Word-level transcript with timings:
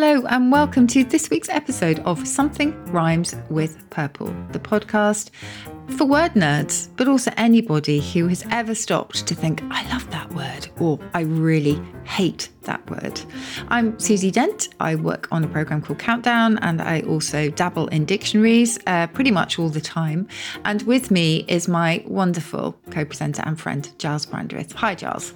Hello, 0.00 0.24
and 0.26 0.52
welcome 0.52 0.86
to 0.86 1.02
this 1.02 1.28
week's 1.28 1.48
episode 1.48 1.98
of 2.04 2.24
Something 2.24 2.72
Rhymes 2.92 3.34
with 3.50 3.90
Purple, 3.90 4.28
the 4.52 4.60
podcast 4.60 5.30
for 5.96 6.04
word 6.04 6.34
nerds, 6.34 6.88
but 6.96 7.08
also 7.08 7.32
anybody 7.36 7.98
who 7.98 8.28
has 8.28 8.44
ever 8.52 8.76
stopped 8.76 9.26
to 9.26 9.34
think, 9.34 9.60
I 9.72 9.90
love 9.90 10.08
that 10.12 10.32
word, 10.32 10.68
or 10.78 11.00
I 11.14 11.22
really 11.22 11.82
hate 12.04 12.48
that 12.62 12.88
word. 12.88 13.20
I'm 13.70 13.98
Susie 13.98 14.30
Dent. 14.30 14.68
I 14.78 14.94
work 14.94 15.26
on 15.32 15.42
a 15.42 15.48
program 15.48 15.82
called 15.82 15.98
Countdown, 15.98 16.58
and 16.58 16.80
I 16.80 17.00
also 17.00 17.50
dabble 17.50 17.88
in 17.88 18.04
dictionaries 18.04 18.78
uh, 18.86 19.08
pretty 19.08 19.32
much 19.32 19.58
all 19.58 19.68
the 19.68 19.80
time. 19.80 20.28
And 20.64 20.80
with 20.82 21.10
me 21.10 21.44
is 21.48 21.66
my 21.66 22.04
wonderful 22.06 22.78
co 22.92 23.04
presenter 23.04 23.42
and 23.44 23.60
friend, 23.60 23.90
Gyles 23.98 24.26
Brandreth. 24.26 24.74
Hi, 24.74 24.94
Gyles. 24.94 25.34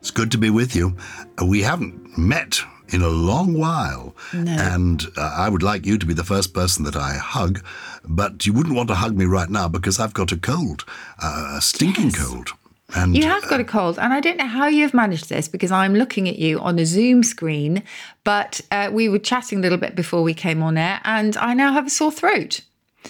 It's 0.00 0.10
good 0.10 0.30
to 0.32 0.38
be 0.38 0.50
with 0.50 0.76
you. 0.76 0.94
Uh, 1.40 1.46
We 1.46 1.62
haven't 1.62 2.18
met 2.18 2.60
in 2.92 3.02
a 3.02 3.08
long 3.08 3.54
while. 3.54 4.14
And 4.32 5.04
uh, 5.16 5.34
I 5.36 5.48
would 5.48 5.62
like 5.62 5.86
you 5.86 5.98
to 5.98 6.06
be 6.06 6.14
the 6.14 6.24
first 6.24 6.54
person 6.54 6.84
that 6.84 6.96
I 6.96 7.14
hug, 7.14 7.64
but 8.04 8.46
you 8.46 8.52
wouldn't 8.52 8.74
want 8.76 8.88
to 8.88 8.94
hug 8.96 9.16
me 9.16 9.24
right 9.24 9.48
now 9.50 9.68
because 9.68 9.98
I've 9.98 10.14
got 10.14 10.32
a 10.32 10.36
cold, 10.36 10.84
uh, 11.22 11.54
a 11.56 11.60
stinking 11.60 12.10
Yes. 12.10 12.26
cold. 12.26 12.50
And 12.94 13.16
You 13.16 13.24
have 13.24 13.48
got 13.48 13.58
a 13.58 13.64
cold, 13.64 13.98
and 13.98 14.12
I 14.12 14.20
don't 14.20 14.36
know 14.36 14.46
how 14.46 14.66
you've 14.66 14.92
managed 14.92 15.30
this 15.30 15.48
because 15.48 15.72
I'm 15.72 15.94
looking 15.94 16.28
at 16.28 16.38
you 16.38 16.58
on 16.60 16.78
a 16.78 16.84
Zoom 16.84 17.22
screen. 17.22 17.82
But 18.22 18.60
uh, 18.70 18.90
we 18.92 19.08
were 19.08 19.18
chatting 19.18 19.58
a 19.58 19.62
little 19.62 19.78
bit 19.78 19.94
before 19.96 20.22
we 20.22 20.34
came 20.34 20.62
on 20.62 20.76
air, 20.76 21.00
and 21.04 21.34
I 21.38 21.54
now 21.54 21.72
have 21.72 21.86
a 21.86 21.90
sore 21.90 22.12
throat. 22.12 22.60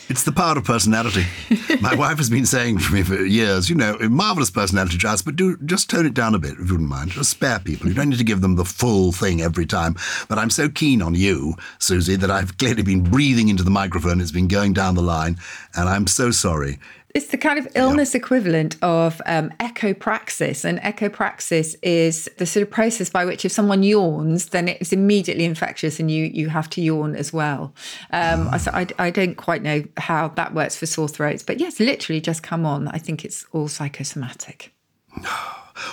It's 0.09 0.25
the 0.25 0.33
power 0.33 0.59
of 0.59 0.65
personality. 0.65 1.25
My 1.81 1.95
wife 1.95 2.19
has 2.19 2.31
been 2.31 2.47
saying 2.47 2.79
to 2.79 2.93
me 2.93 3.03
for 3.03 3.25
years, 3.25 3.69
you 3.69 3.77
know, 3.77 3.97
marvelous 4.03 4.51
personality, 4.51 4.99
traits, 4.99 5.23
but 5.23 5.37
do 5.37 5.57
just 5.65 5.91
tone 5.91 6.07
it 6.07 6.15
down 6.15 6.35
a 6.35 6.39
bit 6.39 6.53
if 6.53 6.59
you 6.59 6.75
wouldn't 6.75 6.89
mind. 6.89 7.11
Just 7.13 7.31
spare 7.31 7.59
people. 7.59 7.89
You 7.89 7.95
don't 7.95 8.09
need 8.09 8.19
to 8.19 8.25
give 8.25 8.41
them 8.41 8.57
the 8.57 8.65
full 8.65 9.13
thing 9.13 9.41
every 9.41 9.67
time. 9.67 9.97
But 10.29 10.39
I'm 10.39 10.51
so 10.51 10.69
keen 10.69 11.03
on 11.03 11.15
you, 11.15 11.55
Susie, 11.79 12.17
that 12.17 12.31
I've 12.31 12.59
clearly 12.59 12.83
been 12.83 13.03
breathing 13.03 13.49
into 13.49 13.63
the 13.63 13.71
microphone. 13.71 14.21
It's 14.21 14.31
been 14.31 14.49
going 14.49 14.73
down 14.73 14.95
the 14.95 15.03
line, 15.03 15.39
and 15.75 15.89
I'm 15.89 16.07
so 16.07 16.31
sorry. 16.31 16.79
It's 17.15 17.27
the 17.29 17.37
kind 17.37 17.59
of 17.59 17.69
illness 17.75 18.15
equivalent 18.15 18.77
of 18.83 19.21
um, 19.27 19.51
echopraxis. 19.61 20.65
And 20.65 20.79
echopraxis 20.81 21.77
is 21.83 22.29
the 22.39 22.47
sort 22.47 22.63
of 22.63 22.71
process 22.71 23.11
by 23.11 23.25
which 23.27 23.45
if 23.45 23.53
someone 23.53 23.83
yawns, 23.83 24.47
then 24.47 24.69
it's 24.69 24.93
immediately 24.93 25.45
infectious 25.45 26.01
and 26.01 26.11
you, 26.11 26.25
you 26.25 26.49
have 26.49 26.71
to 26.71 26.81
yawn 26.81 27.15
as 27.15 27.33
well. 27.33 27.75
Um, 28.13 28.49
I- 28.49 28.57
so 28.59 28.71
I, 28.73 28.87
I 28.99 29.11
don't 29.11 29.37
quite 29.37 29.63
know 29.63 29.85
how 29.99 30.29
that 30.29 30.55
works 30.55 30.77
for 30.77 30.87
sore 30.87 31.09
throats. 31.09 31.43
But 31.43 31.61
yes, 31.61 31.79
literally 31.81 32.21
just 32.21 32.43
come 32.43 32.65
on. 32.65 32.89
I 32.89 32.99
think 32.99 33.25
it's 33.25 33.45
all 33.53 33.69
psychosomatic. 33.69 34.73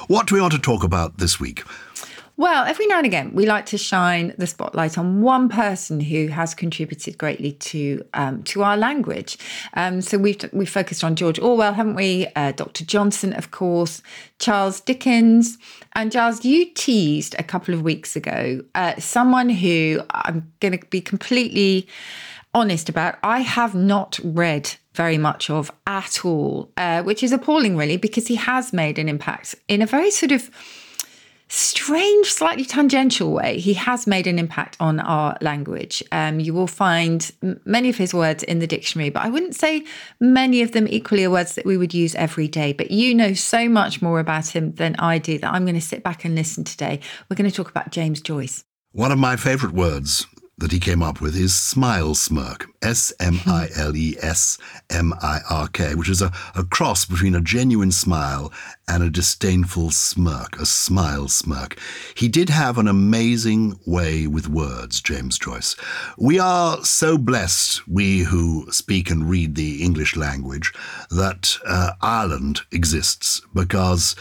What 0.08 0.28
do 0.28 0.36
we 0.36 0.42
want 0.42 0.54
to 0.54 0.60
talk 0.60 0.84
about 0.84 1.18
this 1.20 1.40
week? 1.40 1.64
Well, 2.40 2.64
every 2.64 2.88
now 2.88 3.00
and 3.00 3.06
again, 3.06 3.32
we 3.34 3.46
like 3.46 3.66
to 3.66 3.78
shine 3.78 4.34
the 4.38 4.48
spotlight 4.48 4.98
on 4.98 5.22
one 5.22 5.50
person 5.50 6.00
who 6.00 6.30
has 6.30 6.56
contributed 6.56 7.18
greatly 7.18 7.52
to 7.52 8.02
um, 8.14 8.44
to 8.44 8.64
our 8.64 8.78
language. 8.78 9.38
Um, 9.74 10.00
so 10.00 10.18
we've 10.18 10.50
we 10.54 10.66
focused 10.66 11.04
on 11.04 11.18
George 11.18 11.38
Orwell, 11.38 11.74
haven't 11.74 11.96
we? 11.96 12.28
Uh, 12.38 12.54
Dr. 12.54 12.86
Johnson, 12.86 13.34
of 13.34 13.52
course, 13.52 14.02
Charles 14.40 14.80
Dickens, 14.80 15.58
and 15.96 16.14
Giles. 16.14 16.46
You 16.46 16.68
teased 16.74 17.36
a 17.38 17.44
couple 17.44 17.74
of 17.74 17.82
weeks 17.82 18.16
ago 18.16 18.62
uh, 18.74 18.98
someone 19.00 19.50
who 19.50 20.00
I'm 20.12 20.50
going 20.62 20.80
to 20.80 20.86
be 20.86 21.02
completely 21.02 21.90
honest 22.54 22.88
about. 22.88 23.18
I 23.22 23.42
have 23.42 23.76
not 23.76 24.18
read 24.24 24.76
very 24.94 25.18
much 25.18 25.50
of 25.50 25.72
at 25.88 26.24
all, 26.24 26.72
uh, 26.78 27.04
which 27.04 27.22
is 27.22 27.34
appalling, 27.34 27.76
really, 27.76 27.98
because 27.98 28.28
he 28.28 28.36
has 28.36 28.72
made 28.72 28.98
an 28.98 29.10
impact 29.10 29.56
in 29.68 29.82
a 29.82 29.86
very 29.86 30.10
sort 30.10 30.32
of 30.32 30.50
strange, 31.50 32.32
slightly 32.32 32.64
tangential 32.64 33.32
way, 33.32 33.60
he 33.60 33.74
has 33.74 34.06
made 34.06 34.28
an 34.28 34.40
impact 34.40 34.78
on 34.80 35.00
our 35.00 35.36
language. 35.42 36.04
Um, 36.12 36.40
you 36.40 36.54
will 36.54 36.68
find 36.68 37.32
many 37.66 37.90
of 37.90 37.98
his 37.98 38.14
words 38.14 38.44
in 38.44 38.60
the 38.60 38.68
dictionary, 38.68 39.10
but 39.10 39.24
I 39.24 39.30
wouldn't 39.30 39.56
say 39.56 39.84
many 40.20 40.62
of 40.62 40.72
them 40.72 40.88
equally 40.88 41.26
are 41.26 41.32
words 41.32 41.56
that 41.56 41.66
we 41.66 41.76
would 41.76 41.94
use 41.94 42.16
every 42.16 42.48
day. 42.48 42.74
But 42.74 42.92
you 42.92 43.16
know 43.16 43.34
so 43.34 43.68
much 43.68 44.02
more 44.02 44.20
about 44.20 44.48
him 44.48 44.74
than 44.74 44.96
I 44.98 45.18
do 45.18 45.40
that 45.40 45.52
I'm 45.52 45.66
going 45.66 45.76
to 45.76 45.82
sit 45.82 46.04
back 46.04 46.24
and 46.24 46.36
listen 46.36 46.64
today. 46.64 47.00
We're 47.30 47.36
going 47.36 47.50
to 47.50 47.56
talk 47.56 47.70
about 47.70 47.92
James 47.92 48.22
Joyce. 48.22 48.64
One 48.92 49.12
of 49.12 49.20
my 49.20 49.36
favourite 49.36 49.76
words 49.76 50.26
that 50.60 50.72
he 50.72 50.80
came 50.80 51.02
up 51.02 51.22
with 51.22 51.36
is 51.36 51.56
smile 51.56 52.16
smirk. 52.16 52.68
S 52.82 53.12
M 53.20 53.40
I 53.46 53.68
L 53.76 53.96
E 53.96 54.16
S 54.22 54.58
M 54.90 55.14
I 55.22 55.40
R 55.50 55.68
K, 55.68 55.96
which 55.96 56.10
is 56.10 56.22
a, 56.22 56.32
a 56.56 56.64
cross 56.64 57.06
between 57.06 57.36
a 57.36 57.42
genuine 57.42 57.92
smile 57.92 58.52
and 58.88 59.04
a 59.04 59.10
disdainful 59.10 59.92
smirk, 59.92 60.58
a 60.60 60.66
smile 60.66 61.28
smirk. 61.28 61.78
He 62.16 62.28
did 62.28 62.50
have 62.50 62.78
an 62.78 62.88
amazing 62.88 63.80
way 63.86 64.28
with 64.28 64.48
words, 64.48 65.02
James 65.02 65.38
Joyce. 65.38 65.76
We 66.18 66.40
are 66.40 66.84
so 66.84 67.18
blessed, 67.18 67.88
we 67.88 68.20
who 68.20 68.72
speak 68.72 69.10
and 69.10 69.30
read 69.30 69.56
the 69.56 69.84
English 69.84 70.16
language, 70.16 70.74
that 71.12 71.58
uh, 71.66 71.92
Ireland 72.02 72.62
exists 72.72 73.42
because 73.54 74.16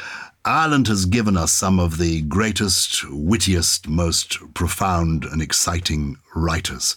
Ireland 0.44 0.86
has 0.86 1.04
given 1.04 1.36
us 1.36 1.52
some 1.52 1.80
of 1.80 1.98
the 1.98 2.22
greatest, 2.22 3.04
wittiest, 3.10 3.88
most 3.88 4.38
profound 4.54 5.24
and 5.24 5.42
exciting 5.42 6.16
writers. 6.34 6.94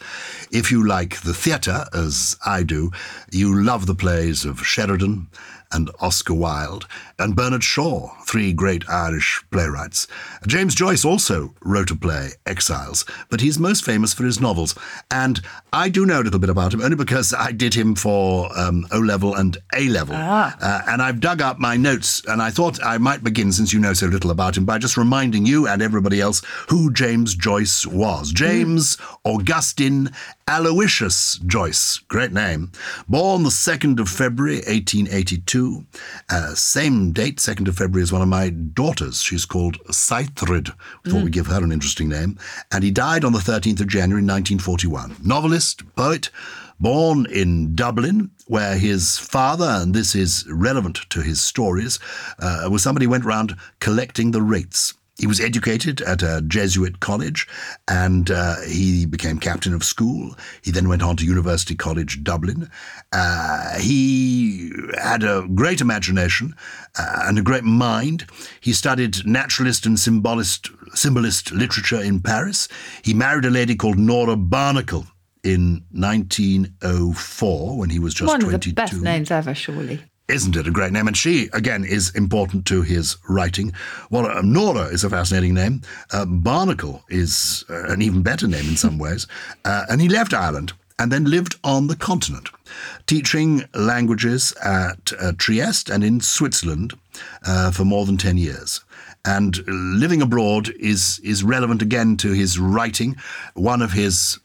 If 0.52 0.72
you 0.72 0.88
like 0.88 1.22
the 1.22 1.34
theatre, 1.34 1.86
as 1.94 2.38
I 2.46 2.64
do, 2.64 2.92
you 3.32 3.54
love 3.64 3.88
the 3.88 3.96
plays 3.96 4.46
of 4.46 4.66
Sheridan 4.66 5.28
and 5.72 5.90
Oscar 6.00 6.34
Wilde 6.34 6.88
and 7.22 7.36
Bernard 7.36 7.64
Shaw, 7.64 8.10
three 8.26 8.52
great 8.52 8.88
Irish 8.90 9.44
playwrights. 9.52 10.08
James 10.48 10.76
Joyce 10.76 11.06
also 11.06 11.54
wrote 11.62 11.92
a 11.92 11.96
play, 11.96 12.32
Exiles, 12.46 13.06
but 13.30 13.42
he's 13.42 13.60
most 13.60 13.86
famous 13.86 14.14
for 14.14 14.24
his 14.24 14.42
novels. 14.42 14.76
And 15.10 15.40
I 15.72 15.90
do 15.90 16.06
know 16.06 16.22
a 16.22 16.24
little 16.24 16.40
bit 16.40 16.50
about 16.50 16.74
him 16.74 16.82
only 16.82 16.96
because 16.96 17.34
I 17.34 17.52
did 17.52 17.74
him 17.74 17.96
for 17.96 18.50
um, 18.58 18.88
O 18.92 19.00
level 19.00 19.36
and 19.36 19.58
A 19.76 19.88
level. 19.88 20.16
Uh, 20.62 20.82
and 20.88 21.02
I've 21.02 21.20
dug 21.20 21.42
up 21.42 21.60
my 21.60 21.78
notes, 21.78 22.24
and 22.28 22.42
I 22.42 22.50
thought 22.50 22.84
I 22.84 22.98
might 22.98 23.24
begin, 23.24 23.52
since 23.52 23.72
you 23.72 23.80
know 23.80 23.94
so 23.94 24.08
little 24.08 24.32
about 24.32 24.58
him, 24.58 24.66
by 24.66 24.78
just 24.78 24.98
reminding 24.98 25.46
you 25.46 25.68
and 25.68 25.82
everybody 25.82 26.20
else 26.20 26.42
who 26.70 26.92
James 26.92 27.36
Joyce 27.36 27.86
was. 27.86 28.32
James 28.32 28.98
Augustine 29.24 30.10
Aloysius 30.48 31.38
Joyce, 31.46 32.00
great 32.10 32.34
name. 32.34 32.72
Born 33.08 33.44
the 33.44 33.50
2nd 33.50 34.00
of 34.00 34.10
February, 34.10 34.56
1882. 34.56 35.86
Uh, 36.30 36.54
same 36.56 37.11
date, 37.14 37.38
2nd 37.38 37.68
of 37.68 37.78
February, 37.78 38.04
is 38.04 38.12
one 38.12 38.22
of 38.22 38.28
my 38.28 38.50
daughters. 38.50 39.22
She's 39.22 39.46
called 39.46 39.78
Saethryd. 39.88 40.72
We 41.04 41.12
thought 41.12 41.24
we'd 41.24 41.34
give 41.34 41.48
her 41.48 41.64
an 41.64 41.72
interesting 41.72 42.10
name. 42.10 42.38
And 42.72 42.84
he 42.84 42.92
died 42.92 43.24
on 43.24 43.34
the 43.34 43.40
13th 43.40 43.82
of 43.82 43.88
January, 43.88 44.22
1941. 44.22 45.18
Novelist, 45.24 45.84
poet, 45.96 46.30
born 46.80 47.28
in 47.28 47.76
Dublin, 47.76 48.32
where 48.48 48.78
his 48.78 49.18
father, 49.18 49.66
and 49.66 49.94
this 49.94 50.16
is 50.16 50.46
relevant 50.50 51.10
to 51.10 51.22
his 51.22 51.40
stories, 51.40 52.00
uh, 52.40 52.68
was 52.72 52.84
somebody 52.84 53.06
who 53.06 53.12
went 53.12 53.26
around 53.26 53.56
collecting 53.80 54.32
the 54.32 54.42
rates. 54.42 54.94
He 55.22 55.28
was 55.28 55.40
educated 55.40 56.02
at 56.02 56.24
a 56.24 56.42
Jesuit 56.48 57.00
college 57.00 57.48
and 57.88 58.32
uh, 58.32 58.56
he 58.62 59.06
became 59.06 59.38
captain 59.38 59.72
of 59.72 59.84
school. 59.84 60.36
He 60.64 60.72
then 60.72 60.90
went 60.90 61.04
on 61.04 61.16
to 61.18 61.26
University 61.26 61.76
College 61.76 62.24
Dublin. 62.24 62.68
Uh, 63.14 63.78
he 63.78 64.72
had 65.00 65.24
a 65.24 65.48
great 65.54 65.80
imagination 65.80 66.56
uh, 66.98 67.26
and 67.28 67.38
a 67.38 67.44
great 67.44 67.64
mind. 67.64 68.26
He 68.62 68.74
studied 68.74 69.24
naturalist 69.24 69.86
and 69.86 70.00
symbolist, 70.00 70.72
symbolist 70.96 71.52
literature 71.52 72.02
in 72.02 72.20
Paris. 72.20 72.68
He 73.04 73.14
married 73.14 73.46
a 73.46 73.52
lady 73.52 73.76
called 73.76 74.00
Nora 74.00 74.36
Barnacle 74.36 75.06
in 75.44 75.84
1904 75.92 77.78
when 77.78 77.92
he 77.92 78.00
was 78.00 78.16
just 78.16 78.28
One 78.28 78.40
22. 78.40 78.56
of 78.56 78.62
the 78.64 78.74
best 78.74 78.94
names 79.02 79.30
ever, 79.30 79.54
surely. 79.54 80.02
Isn't 80.32 80.56
it 80.56 80.66
a 80.66 80.72
great 80.72 80.94
name? 80.94 81.08
And 81.08 81.18
she, 81.18 81.50
again, 81.52 81.84
is 81.84 82.10
important 82.16 82.66
to 82.68 82.84
his 82.84 83.18
writing. 83.28 83.74
Well, 84.10 84.28
uh, 84.28 84.42
Nora 84.42 84.86
is 84.86 85.04
a 85.04 85.10
fascinating 85.10 85.54
name. 85.54 85.82
Uh, 86.10 86.24
Barnacle 86.26 87.04
is 87.10 87.66
uh, 87.70 87.84
an 87.92 88.02
even 88.02 88.22
better 88.22 88.48
name 88.48 88.70
in 88.70 88.78
some 88.78 88.98
ways. 89.06 89.28
Uh, 89.66 89.84
and 89.90 90.00
he 90.00 90.08
left 90.08 90.34
Ireland 90.34 90.72
and 90.98 91.12
then 91.12 91.26
lived 91.26 91.58
on 91.66 91.88
the 91.88 91.98
continent, 91.98 92.50
teaching 93.08 93.66
languages 93.74 94.54
at 94.64 95.12
uh, 95.20 95.34
Trieste 95.38 95.90
and 95.90 96.02
in 96.02 96.22
Switzerland 96.22 96.94
uh, 97.46 97.72
for 97.72 97.84
more 97.84 98.06
than 98.06 98.16
10 98.16 98.38
years. 98.38 98.80
And 99.26 99.62
living 99.68 100.22
abroad 100.22 100.70
is, 100.80 101.20
is 101.26 101.44
relevant 101.44 101.82
again 101.82 102.16
to 102.18 102.32
his 102.32 102.58
writing. 102.58 103.18
One 103.56 103.82
of 103.82 103.92
his 103.92 104.40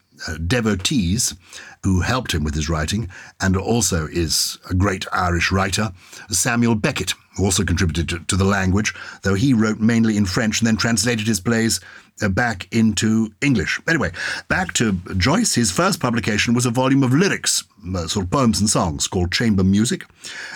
devotees 0.45 1.35
who 1.83 2.01
helped 2.01 2.33
him 2.33 2.43
with 2.43 2.55
his 2.55 2.69
writing 2.69 3.09
and 3.39 3.55
also 3.55 4.07
is 4.07 4.57
a 4.69 4.73
great 4.73 5.05
Irish 5.13 5.51
writer, 5.51 5.91
Samuel 6.29 6.75
Beckett, 6.75 7.13
who 7.35 7.45
also 7.45 7.63
contributed 7.63 8.09
to, 8.09 8.19
to 8.19 8.35
the 8.35 8.43
language, 8.43 8.93
though 9.21 9.35
he 9.35 9.53
wrote 9.53 9.79
mainly 9.79 10.17
in 10.17 10.25
French 10.25 10.59
and 10.59 10.67
then 10.67 10.77
translated 10.77 11.27
his 11.27 11.39
plays 11.39 11.79
uh, 12.21 12.29
back 12.29 12.67
into 12.71 13.31
English. 13.41 13.79
Anyway, 13.87 14.11
back 14.47 14.73
to 14.73 14.93
Joyce. 15.17 15.53
His 15.53 15.71
first 15.71 15.99
publication 15.99 16.53
was 16.53 16.65
a 16.65 16.71
volume 16.71 17.03
of 17.03 17.13
lyrics, 17.13 17.63
uh, 17.95 18.07
sort 18.07 18.25
of 18.25 18.31
poems 18.31 18.59
and 18.59 18.69
songs 18.69 19.07
called 19.07 19.31
Chamber 19.31 19.63
Music. 19.63 20.03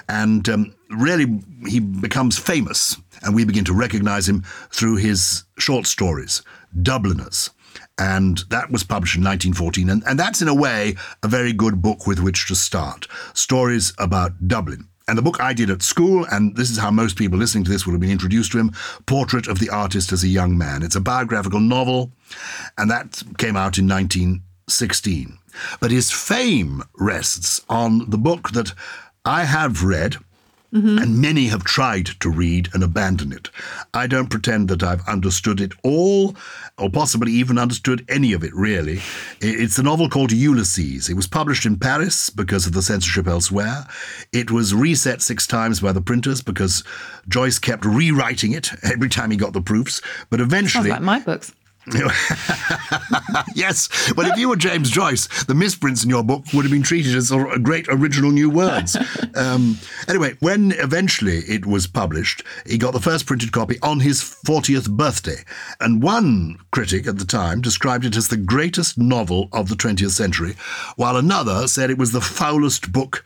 And 0.09 0.47
um, 0.49 0.75
really, 0.89 1.39
he 1.67 1.79
becomes 1.79 2.37
famous, 2.37 2.97
and 3.21 3.35
we 3.35 3.45
begin 3.45 3.65
to 3.65 3.73
recognize 3.73 4.27
him 4.27 4.43
through 4.71 4.95
his 4.95 5.43
short 5.59 5.85
stories, 5.85 6.41
Dubliners 6.81 7.51
and 8.01 8.39
that 8.49 8.71
was 8.71 8.83
published 8.83 9.15
in 9.15 9.23
1914. 9.23 9.87
And, 9.87 10.03
and 10.07 10.17
that's, 10.17 10.41
in 10.41 10.47
a 10.47 10.55
way, 10.55 10.95
a 11.21 11.27
very 11.27 11.53
good 11.53 11.83
book 11.83 12.07
with 12.07 12.19
which 12.19 12.47
to 12.47 12.55
start. 12.55 13.05
Stories 13.35 13.93
about 13.99 14.47
Dublin. 14.47 14.87
And 15.07 15.19
the 15.19 15.21
book 15.21 15.39
I 15.39 15.53
did 15.53 15.69
at 15.69 15.83
school, 15.83 16.25
and 16.31 16.55
this 16.55 16.71
is 16.71 16.79
how 16.79 16.89
most 16.89 17.15
people 17.15 17.37
listening 17.37 17.63
to 17.65 17.69
this 17.69 17.85
would 17.85 17.91
have 17.91 18.01
been 18.01 18.09
introduced 18.09 18.53
to 18.53 18.57
him 18.57 18.71
Portrait 19.05 19.47
of 19.47 19.59
the 19.59 19.69
Artist 19.69 20.11
as 20.11 20.23
a 20.23 20.27
Young 20.27 20.57
Man. 20.57 20.81
It's 20.81 20.95
a 20.95 21.01
biographical 21.01 21.59
novel, 21.59 22.11
and 22.75 22.89
that 22.89 23.21
came 23.37 23.55
out 23.55 23.77
in 23.77 23.87
1916. 23.87 25.37
But 25.79 25.91
his 25.91 26.09
fame 26.09 26.81
rests 26.97 27.61
on 27.69 28.09
the 28.09 28.17
book 28.17 28.51
that 28.53 28.73
I 29.25 29.43
have 29.43 29.83
read 29.83 30.17
Mm-hmm. 30.73 30.99
and 30.99 31.19
many 31.19 31.47
have 31.47 31.65
tried 31.65 32.05
to 32.21 32.29
read 32.29 32.69
and 32.73 32.81
abandon 32.81 33.33
it. 33.33 33.49
I 33.93 34.07
don't 34.07 34.29
pretend 34.29 34.69
that 34.69 34.81
I've 34.81 35.05
understood 35.05 35.59
it 35.59 35.73
all, 35.83 36.33
or 36.77 36.89
possibly 36.89 37.33
even 37.33 37.57
understood 37.57 38.05
any 38.07 38.31
of 38.31 38.41
it, 38.45 38.53
really. 38.53 39.01
It's 39.41 39.77
a 39.77 39.83
novel 39.83 40.07
called 40.07 40.31
Ulysses. 40.31 41.09
It 41.09 41.15
was 41.15 41.27
published 41.27 41.65
in 41.65 41.77
Paris 41.77 42.29
because 42.29 42.67
of 42.67 42.71
the 42.71 42.81
censorship 42.81 43.27
elsewhere. 43.27 43.85
It 44.31 44.49
was 44.49 44.73
reset 44.73 45.21
six 45.21 45.45
times 45.45 45.81
by 45.81 45.91
the 45.91 46.01
printers 46.01 46.41
because 46.41 46.85
Joyce 47.27 47.59
kept 47.59 47.83
rewriting 47.83 48.53
it 48.53 48.69
every 48.81 49.09
time 49.09 49.31
he 49.31 49.35
got 49.35 49.51
the 49.51 49.61
proofs. 49.61 50.01
But 50.29 50.39
eventually. 50.39 50.89
Sounds 50.89 51.01
like 51.01 51.01
my 51.01 51.19
books. 51.19 51.51
yes. 53.55 54.13
Well, 54.15 54.29
if 54.31 54.37
you 54.37 54.49
were 54.49 54.55
James 54.55 54.89
Joyce, 54.89 55.27
the 55.45 55.55
misprints 55.55 56.03
in 56.03 56.09
your 56.09 56.23
book 56.23 56.45
would 56.53 56.63
have 56.63 56.71
been 56.71 56.83
treated 56.83 57.15
as 57.15 57.31
a 57.31 57.57
great 57.59 57.87
original 57.89 58.31
new 58.31 58.49
words. 58.49 58.97
Um, 59.33 59.77
anyway, 60.09 60.35
when 60.41 60.73
eventually 60.73 61.37
it 61.47 61.65
was 61.65 61.87
published, 61.87 62.43
he 62.65 62.77
got 62.77 62.91
the 62.91 62.99
first 62.99 63.25
printed 63.25 63.53
copy 63.53 63.77
on 63.81 64.01
his 64.01 64.21
40th 64.21 64.89
birthday. 64.89 65.37
And 65.79 66.03
one 66.03 66.57
critic 66.71 67.07
at 67.07 67.17
the 67.17 67.25
time 67.25 67.61
described 67.61 68.03
it 68.03 68.17
as 68.17 68.27
the 68.27 68.35
greatest 68.35 68.97
novel 68.97 69.47
of 69.53 69.69
the 69.69 69.75
20th 69.75 70.11
century, 70.11 70.55
while 70.97 71.15
another 71.15 71.67
said 71.67 71.89
it 71.89 71.97
was 71.97 72.11
the 72.11 72.19
foulest 72.19 72.91
book 72.91 73.23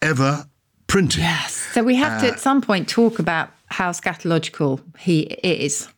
ever 0.00 0.46
printed. 0.86 1.20
Yes. 1.20 1.54
So 1.72 1.82
we 1.82 1.96
have 1.96 2.20
to 2.22 2.28
at 2.28 2.40
some 2.40 2.60
point 2.60 2.88
talk 2.88 3.18
about 3.18 3.50
how 3.66 3.90
scatological 3.90 4.80
he 4.98 5.22
is. 5.42 5.88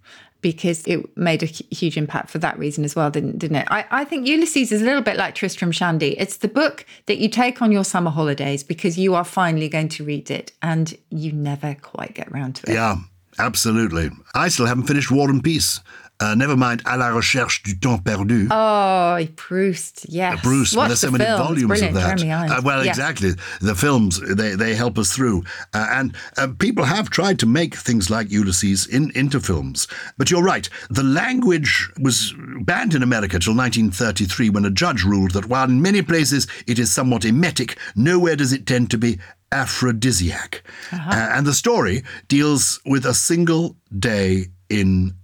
Because 0.40 0.86
it 0.86 1.16
made 1.16 1.42
a 1.42 1.46
huge 1.46 1.96
impact 1.96 2.30
for 2.30 2.38
that 2.38 2.58
reason 2.58 2.84
as 2.84 2.96
well, 2.96 3.10
didn't, 3.10 3.38
didn't 3.38 3.58
it? 3.58 3.68
I, 3.70 3.84
I 3.90 4.04
think 4.04 4.26
Ulysses 4.26 4.72
is 4.72 4.80
a 4.80 4.84
little 4.84 5.02
bit 5.02 5.16
like 5.16 5.34
Tristram 5.34 5.70
Shandy. 5.70 6.18
It's 6.18 6.38
the 6.38 6.48
book 6.48 6.86
that 7.06 7.18
you 7.18 7.28
take 7.28 7.60
on 7.60 7.72
your 7.72 7.84
summer 7.84 8.10
holidays 8.10 8.62
because 8.62 8.96
you 8.96 9.14
are 9.14 9.24
finally 9.24 9.68
going 9.68 9.88
to 9.90 10.04
read 10.04 10.30
it 10.30 10.52
and 10.62 10.94
you 11.10 11.32
never 11.32 11.76
quite 11.82 12.14
get 12.14 12.32
round 12.32 12.56
to 12.56 12.70
it. 12.70 12.74
Yeah, 12.74 12.96
absolutely. 13.38 14.10
I 14.34 14.48
still 14.48 14.66
haven't 14.66 14.84
finished 14.84 15.10
War 15.10 15.28
and 15.28 15.44
Peace. 15.44 15.80
Uh, 16.20 16.34
never 16.34 16.56
mind 16.56 16.82
À 16.84 16.96
la 16.98 17.10
recherche 17.12 17.62
du 17.62 17.74
temps 17.78 17.98
perdu. 18.04 18.46
Oh, 18.50 19.18
Proust, 19.36 20.04
yes. 20.08 20.40
Bruce, 20.42 20.74
well, 20.76 20.86
there's 20.86 21.00
so 21.00 21.10
many 21.10 21.24
films. 21.24 21.40
volumes 21.46 21.82
of 21.82 21.94
that. 21.94 22.22
Uh, 22.22 22.60
well, 22.62 22.84
Yeah. 22.84 22.90
exactly. 22.90 23.32
The 23.60 23.74
films 23.74 24.20
they, 24.20 24.54
they 24.54 24.74
help 24.74 24.98
us 24.98 25.12
through, 25.12 25.44
uh, 25.74 25.86
and 25.92 26.14
uh, 26.36 26.48
people 26.58 26.84
have 26.84 27.08
tried 27.10 27.38
to 27.40 27.46
make 27.46 27.74
things 27.74 28.10
like 28.10 28.30
Ulysses 28.30 28.86
in, 28.86 29.10
into 29.14 29.40
films. 29.40 29.88
But 30.18 30.30
you're 30.30 30.42
right. 30.42 30.68
The 30.90 31.02
language 31.02 31.88
was 31.98 32.34
banned 32.62 32.94
in 32.94 33.02
America 33.02 33.38
till 33.38 33.54
1933, 33.56 34.50
when 34.50 34.64
a 34.64 34.70
judge 34.70 35.04
ruled 35.04 35.30
that 35.32 35.46
while 35.46 35.64
in 35.68 35.80
many 35.82 36.02
places 36.02 36.46
it 36.66 36.78
is 36.78 36.92
somewhat 36.92 37.24
emetic, 37.24 37.76
nowhere 37.96 38.36
does 38.36 38.52
it 38.52 38.66
tend 38.66 38.90
to 38.90 38.98
be 38.98 39.18
aphrodisiac. 39.52 40.62
Uh-huh. 40.92 41.10
Uh, 41.10 41.30
and 41.36 41.46
the 41.46 41.54
story 41.54 42.02
deals 42.28 42.80
with 42.84 43.06
a 43.06 43.14
single 43.14 43.76
day 43.98 44.46
in 44.68 45.14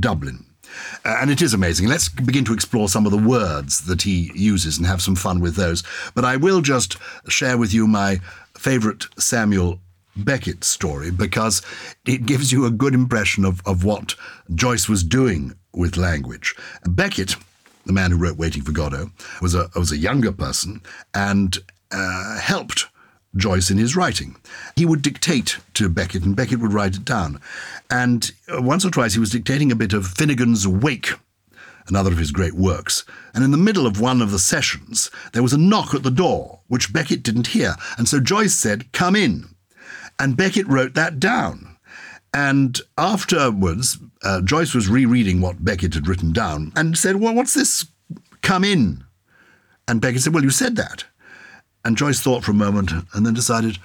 Dublin. 0.00 0.46
Uh, 1.04 1.18
and 1.20 1.30
it 1.30 1.42
is 1.42 1.54
amazing. 1.54 1.88
Let's 1.88 2.08
begin 2.08 2.44
to 2.46 2.54
explore 2.54 2.88
some 2.88 3.06
of 3.06 3.12
the 3.12 3.18
words 3.18 3.84
that 3.86 4.02
he 4.02 4.30
uses 4.34 4.78
and 4.78 4.86
have 4.86 5.02
some 5.02 5.16
fun 5.16 5.40
with 5.40 5.56
those. 5.56 5.82
But 6.14 6.24
I 6.24 6.36
will 6.36 6.62
just 6.62 6.96
share 7.28 7.58
with 7.58 7.72
you 7.72 7.86
my 7.86 8.20
favourite 8.56 9.04
Samuel 9.18 9.80
Beckett 10.16 10.64
story 10.64 11.10
because 11.10 11.60
it 12.06 12.26
gives 12.26 12.52
you 12.52 12.64
a 12.64 12.70
good 12.70 12.94
impression 12.94 13.44
of, 13.44 13.60
of 13.66 13.84
what 13.84 14.14
Joyce 14.54 14.88
was 14.88 15.02
doing 15.02 15.54
with 15.72 15.96
language. 15.96 16.54
Beckett, 16.86 17.36
the 17.84 17.92
man 17.92 18.12
who 18.12 18.18
wrote 18.18 18.38
Waiting 18.38 18.62
for 18.62 18.72
Godot, 18.72 19.10
was 19.42 19.54
a, 19.54 19.68
was 19.74 19.92
a 19.92 19.96
younger 19.96 20.32
person 20.32 20.80
and 21.12 21.58
uh, 21.90 22.38
helped 22.38 22.86
Joyce 23.36 23.70
in 23.70 23.78
his 23.78 23.96
writing. 23.96 24.36
He 24.76 24.86
would 24.86 25.02
dictate 25.02 25.58
to 25.74 25.88
Beckett, 25.88 26.24
and 26.24 26.36
Beckett 26.36 26.60
would 26.60 26.72
write 26.72 26.96
it 26.96 27.04
down. 27.04 27.40
And 27.90 28.30
uh, 28.52 28.62
once 28.62 28.84
or 28.84 28.90
twice 28.90 29.14
he 29.14 29.20
was 29.20 29.30
dictating 29.30 29.72
a 29.72 29.76
bit 29.76 29.92
of 29.92 30.06
Finnegan's 30.06 30.66
Wake, 30.66 31.12
another 31.86 32.12
of 32.12 32.18
his 32.18 32.30
great 32.30 32.54
works. 32.54 33.04
And 33.34 33.44
in 33.44 33.50
the 33.50 33.56
middle 33.56 33.86
of 33.86 34.00
one 34.00 34.22
of 34.22 34.30
the 34.30 34.38
sessions, 34.38 35.10
there 35.32 35.42
was 35.42 35.52
a 35.52 35.58
knock 35.58 35.94
at 35.94 36.02
the 36.02 36.10
door, 36.10 36.60
which 36.68 36.92
Beckett 36.92 37.22
didn't 37.22 37.48
hear. 37.48 37.76
And 37.98 38.08
so 38.08 38.20
Joyce 38.20 38.54
said, 38.54 38.92
Come 38.92 39.16
in. 39.16 39.48
And 40.18 40.36
Beckett 40.36 40.68
wrote 40.68 40.94
that 40.94 41.18
down. 41.18 41.76
And 42.32 42.80
afterwards, 42.98 43.98
uh, 44.22 44.40
Joyce 44.42 44.74
was 44.74 44.88
rereading 44.88 45.40
what 45.40 45.64
Beckett 45.64 45.94
had 45.94 46.08
written 46.08 46.32
down 46.32 46.72
and 46.74 46.96
said, 46.96 47.16
Well, 47.16 47.34
what's 47.34 47.54
this? 47.54 47.86
Come 48.42 48.64
in. 48.64 49.04
And 49.86 50.00
Beckett 50.00 50.22
said, 50.22 50.34
Well, 50.34 50.44
you 50.44 50.50
said 50.50 50.76
that. 50.76 51.04
And 51.84 51.96
Joyce 51.96 52.20
thought 52.20 52.44
for 52.44 52.52
a 52.52 52.54
moment 52.54 52.90
and 53.12 53.26
then 53.26 53.34
decided, 53.34 53.78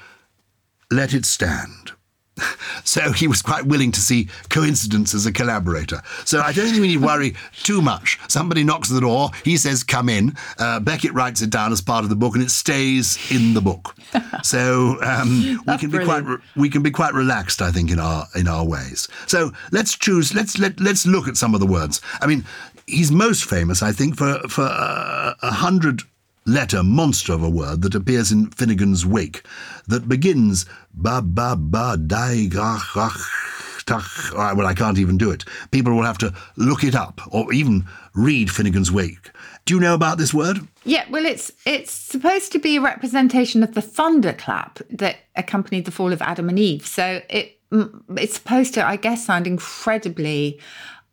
let 0.92 1.14
it 1.14 1.26
stand. 1.26 1.92
So 2.86 3.12
he 3.12 3.28
was 3.28 3.42
quite 3.42 3.66
willing 3.66 3.92
to 3.92 4.00
see 4.00 4.30
coincidence 4.50 5.14
as 5.14 5.26
a 5.26 5.32
collaborator. 5.32 6.02
So 6.26 6.40
I 6.40 6.52
don't 6.52 6.66
think 6.66 6.82
we 6.82 6.88
need 6.88 7.00
to 7.02 7.06
worry 7.06 7.36
too 7.62 7.82
much. 7.82 8.18
Somebody 8.28 8.64
knocks 8.64 8.90
at 8.90 8.96
the 8.96 9.02
door, 9.02 9.30
he 9.44 9.58
says, 9.58 9.84
"Come 9.84 10.10
in." 10.10 10.36
Uh, 10.58 10.80
Beckett 10.80 11.14
writes 11.14 11.42
it 11.42 11.52
down 11.52 11.72
as 11.72 11.82
part 11.82 12.04
of 12.04 12.10
the 12.10 12.16
book, 12.16 12.34
and 12.34 12.44
it 12.44 12.50
stays 12.50 13.32
in 13.32 13.54
the 13.54 13.62
book. 13.62 13.96
So 14.44 14.98
um, 15.04 15.62
we 15.68 15.78
can 15.78 15.92
be 15.92 16.00
quite 16.00 16.26
re- 16.26 16.38
we 16.56 16.70
can 16.70 16.82
be 16.82 16.90
quite 16.90 17.14
relaxed, 17.14 17.62
I 17.62 17.72
think, 17.72 17.92
in 17.92 18.00
our 18.00 18.26
in 18.34 18.48
our 18.48 18.66
ways. 18.66 19.08
So 19.28 19.52
let's 19.72 19.96
choose. 19.96 20.34
Let's 20.34 20.58
let 20.58 20.80
let's 20.80 21.06
look 21.06 21.28
at 21.28 21.38
some 21.38 21.54
of 21.54 21.60
the 21.60 21.68
words. 21.68 22.02
I 22.22 22.26
mean, 22.26 22.46
he's 22.88 23.12
most 23.12 23.46
famous, 23.46 23.84
I 23.84 23.92
think, 23.92 24.16
for 24.16 24.40
for 24.48 24.64
uh, 24.64 25.34
a 25.42 25.52
hundred 25.52 26.02
letter 26.50 26.84
monster 26.84 27.34
of 27.34 27.44
a 27.44 27.50
word 27.50 27.82
that 27.84 27.96
appears 27.96 28.32
in 28.32 28.50
Finnegan's 28.52 29.06
Wake 29.06 29.44
that 29.88 30.10
begins 30.10 30.66
ba 30.94 31.22
ba 31.22 31.56
ba 31.56 31.98
dai 31.98 32.48
gach 32.48 32.94
gach 32.94 33.50
tach. 33.86 34.34
Well, 34.34 34.68
I 34.68 34.74
can't 34.74 35.00
even 35.00 35.18
do 35.18 35.32
it. 35.32 35.46
People 35.72 35.94
will 35.94 36.04
have 36.04 36.18
to 36.20 36.34
look 36.58 36.84
it 36.84 36.96
up 36.96 37.22
or 37.32 37.52
even 37.54 37.86
read 38.14 38.52
Finnegan's 38.52 38.92
Wake. 38.92 39.32
Do 39.66 39.76
you 39.76 39.80
know 39.80 39.94
about 39.94 40.18
this 40.18 40.34
word? 40.34 40.68
Yeah, 40.84 41.06
well, 41.10 41.26
it's 41.26 41.52
it's 41.66 41.92
supposed 41.92 42.52
to 42.54 42.60
be 42.60 42.78
a 42.78 42.82
representation 42.82 43.64
of 43.64 43.74
the 43.74 43.82
thunderclap 43.82 44.80
that 44.90 45.18
accompanied 45.36 45.86
the 45.86 45.92
fall 45.92 46.14
of 46.14 46.22
Adam 46.22 46.50
and 46.50 46.60
Eve. 46.60 46.86
So 46.86 47.22
it 47.30 47.60
it's 48.18 48.34
supposed 48.34 48.74
to, 48.74 48.86
I 48.86 48.96
guess, 48.96 49.26
sound 49.26 49.46
incredibly 49.46 50.60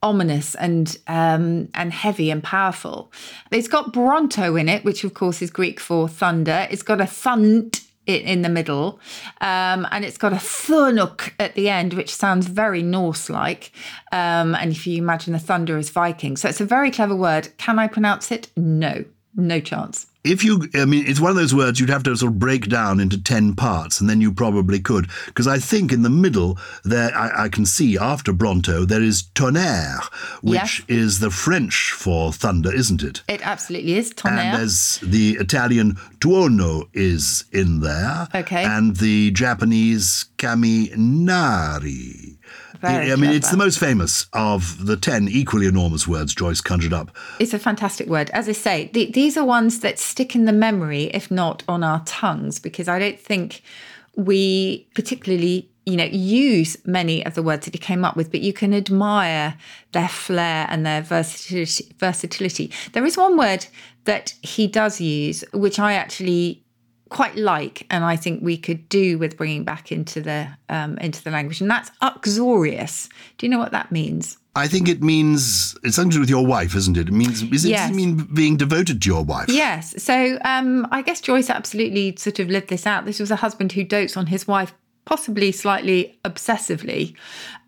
ominous 0.02 0.54
and 0.54 0.96
um, 1.06 1.68
and 1.74 1.92
heavy 1.92 2.30
and 2.30 2.42
powerful. 2.42 3.12
It's 3.50 3.68
got 3.68 3.92
Bronto 3.92 4.56
in 4.56 4.68
it, 4.68 4.84
which 4.84 5.04
of 5.04 5.14
course 5.14 5.42
is 5.42 5.50
Greek 5.50 5.80
for 5.80 6.08
thunder. 6.08 6.66
It's 6.70 6.82
got 6.82 7.00
a 7.00 7.06
thunt 7.06 7.82
in 8.06 8.42
the 8.42 8.48
middle, 8.48 9.00
um, 9.40 9.84
and 9.90 10.04
it's 10.04 10.16
got 10.16 10.32
a 10.32 10.36
thunuk 10.36 11.32
at 11.40 11.56
the 11.56 11.68
end, 11.68 11.94
which 11.94 12.14
sounds 12.14 12.46
very 12.46 12.80
Norse-like. 12.80 13.72
Um, 14.12 14.54
and 14.54 14.70
if 14.70 14.86
you 14.86 14.98
imagine 14.98 15.32
the 15.32 15.40
thunder 15.40 15.76
as 15.76 15.90
Viking, 15.90 16.36
so 16.36 16.48
it's 16.48 16.60
a 16.60 16.64
very 16.64 16.92
clever 16.92 17.16
word. 17.16 17.48
Can 17.58 17.80
I 17.80 17.88
pronounce 17.88 18.30
it? 18.30 18.48
No, 18.56 19.04
no 19.34 19.58
chance 19.58 20.06
if 20.26 20.44
you, 20.44 20.68
I 20.74 20.84
mean, 20.84 21.06
it's 21.06 21.20
one 21.20 21.30
of 21.30 21.36
those 21.36 21.54
words 21.54 21.80
you'd 21.80 21.90
have 21.90 22.02
to 22.04 22.16
sort 22.16 22.32
of 22.32 22.38
break 22.38 22.68
down 22.68 23.00
into 23.00 23.22
10 23.22 23.54
parts, 23.54 24.00
and 24.00 24.08
then 24.10 24.20
you 24.20 24.32
probably 24.32 24.80
could. 24.80 25.08
Because 25.26 25.46
I 25.46 25.58
think 25.58 25.92
in 25.92 26.02
the 26.02 26.10
middle, 26.10 26.58
there, 26.84 27.16
I, 27.16 27.44
I, 27.44 27.48
can 27.48 27.64
see 27.66 27.96
after 27.98 28.32
Bronto, 28.32 28.84
there 28.84 29.02
is 29.02 29.22
tonnerre, 29.34 30.00
which 30.42 30.80
yes. 30.80 30.82
is 30.88 31.18
the 31.20 31.30
French 31.30 31.92
for 31.92 32.32
thunder, 32.32 32.74
isn't 32.74 33.02
it? 33.02 33.22
It 33.28 33.46
absolutely 33.46 33.94
is, 33.94 34.12
tonnerre. 34.12 34.40
And 34.40 34.58
there's 34.58 34.98
the 35.02 35.36
Italian 35.40 35.96
tuono 36.20 36.88
is 36.92 37.44
in 37.52 37.80
there. 37.80 38.28
Okay. 38.34 38.64
And 38.64 38.96
the 38.96 39.30
Japanese 39.32 40.26
kaminari. 40.38 42.35
Very 42.80 43.12
I 43.12 43.16
mean, 43.16 43.30
it's 43.30 43.50
the 43.50 43.56
most 43.56 43.78
famous 43.78 44.26
of 44.32 44.86
the 44.86 44.96
10 44.96 45.28
equally 45.28 45.66
enormous 45.66 46.06
words 46.06 46.34
Joyce 46.34 46.60
conjured 46.60 46.92
up. 46.92 47.14
It's 47.38 47.54
a 47.54 47.58
fantastic 47.58 48.08
word. 48.08 48.30
As 48.30 48.48
I 48.48 48.52
say, 48.52 48.90
the, 48.92 49.10
these 49.10 49.36
are 49.36 49.44
ones 49.44 49.80
that 49.80 49.98
stick 49.98 50.34
in 50.34 50.44
the 50.44 50.52
memory, 50.52 51.04
if 51.04 51.30
not 51.30 51.62
on 51.68 51.82
our 51.82 52.02
tongues, 52.04 52.58
because 52.58 52.88
I 52.88 52.98
don't 52.98 53.18
think 53.18 53.62
we 54.16 54.88
particularly 54.94 55.70
you 55.84 55.96
know 55.96 56.04
use 56.04 56.76
many 56.84 57.24
of 57.24 57.34
the 57.34 57.42
words 57.42 57.64
that 57.64 57.74
he 57.74 57.78
came 57.78 58.04
up 58.04 58.16
with 58.16 58.30
but 58.32 58.40
you 58.40 58.52
can 58.52 58.74
admire 58.74 59.56
their 59.92 60.08
flair 60.08 60.66
and 60.68 60.84
their 60.84 61.02
versatility, 61.02 61.94
versatility 61.98 62.72
there 62.92 63.04
is 63.04 63.16
one 63.16 63.36
word 63.36 63.66
that 64.04 64.34
he 64.42 64.66
does 64.66 65.00
use 65.00 65.44
which 65.52 65.78
i 65.78 65.92
actually 65.92 66.65
quite 67.08 67.36
like, 67.36 67.86
and 67.90 68.04
I 68.04 68.16
think 68.16 68.42
we 68.42 68.56
could 68.56 68.88
do 68.88 69.18
with 69.18 69.36
bringing 69.36 69.64
back 69.64 69.92
into 69.92 70.20
the 70.20 70.48
um, 70.68 70.98
into 70.98 71.22
the 71.22 71.30
language, 71.30 71.60
and 71.60 71.70
that's 71.70 71.90
uxorious. 72.00 73.08
Do 73.38 73.46
you 73.46 73.50
know 73.50 73.58
what 73.58 73.72
that 73.72 73.92
means? 73.92 74.38
I 74.56 74.68
think 74.68 74.88
it 74.88 75.02
means 75.02 75.76
it's 75.84 75.96
something 75.96 76.12
to 76.12 76.14
do 76.16 76.20
with 76.20 76.30
your 76.30 76.46
wife, 76.46 76.74
isn't 76.74 76.96
it? 76.96 77.08
It 77.08 77.12
means 77.12 77.42
is 77.42 77.64
it, 77.66 77.68
yes. 77.68 77.88
does 77.88 77.90
it 77.90 77.94
mean 77.94 78.26
being 78.32 78.56
devoted 78.56 79.02
to 79.02 79.08
your 79.08 79.22
wife? 79.22 79.48
Yes. 79.48 80.02
So 80.02 80.38
um, 80.44 80.88
I 80.90 81.02
guess 81.02 81.20
Joyce 81.20 81.50
absolutely 81.50 82.16
sort 82.16 82.38
of 82.38 82.48
lived 82.48 82.68
this 82.68 82.86
out. 82.86 83.04
This 83.04 83.20
was 83.20 83.30
a 83.30 83.36
husband 83.36 83.72
who 83.72 83.84
dotes 83.84 84.16
on 84.16 84.26
his 84.26 84.48
wife 84.48 84.72
possibly 85.06 85.52
slightly 85.52 86.18
obsessively. 86.24 87.14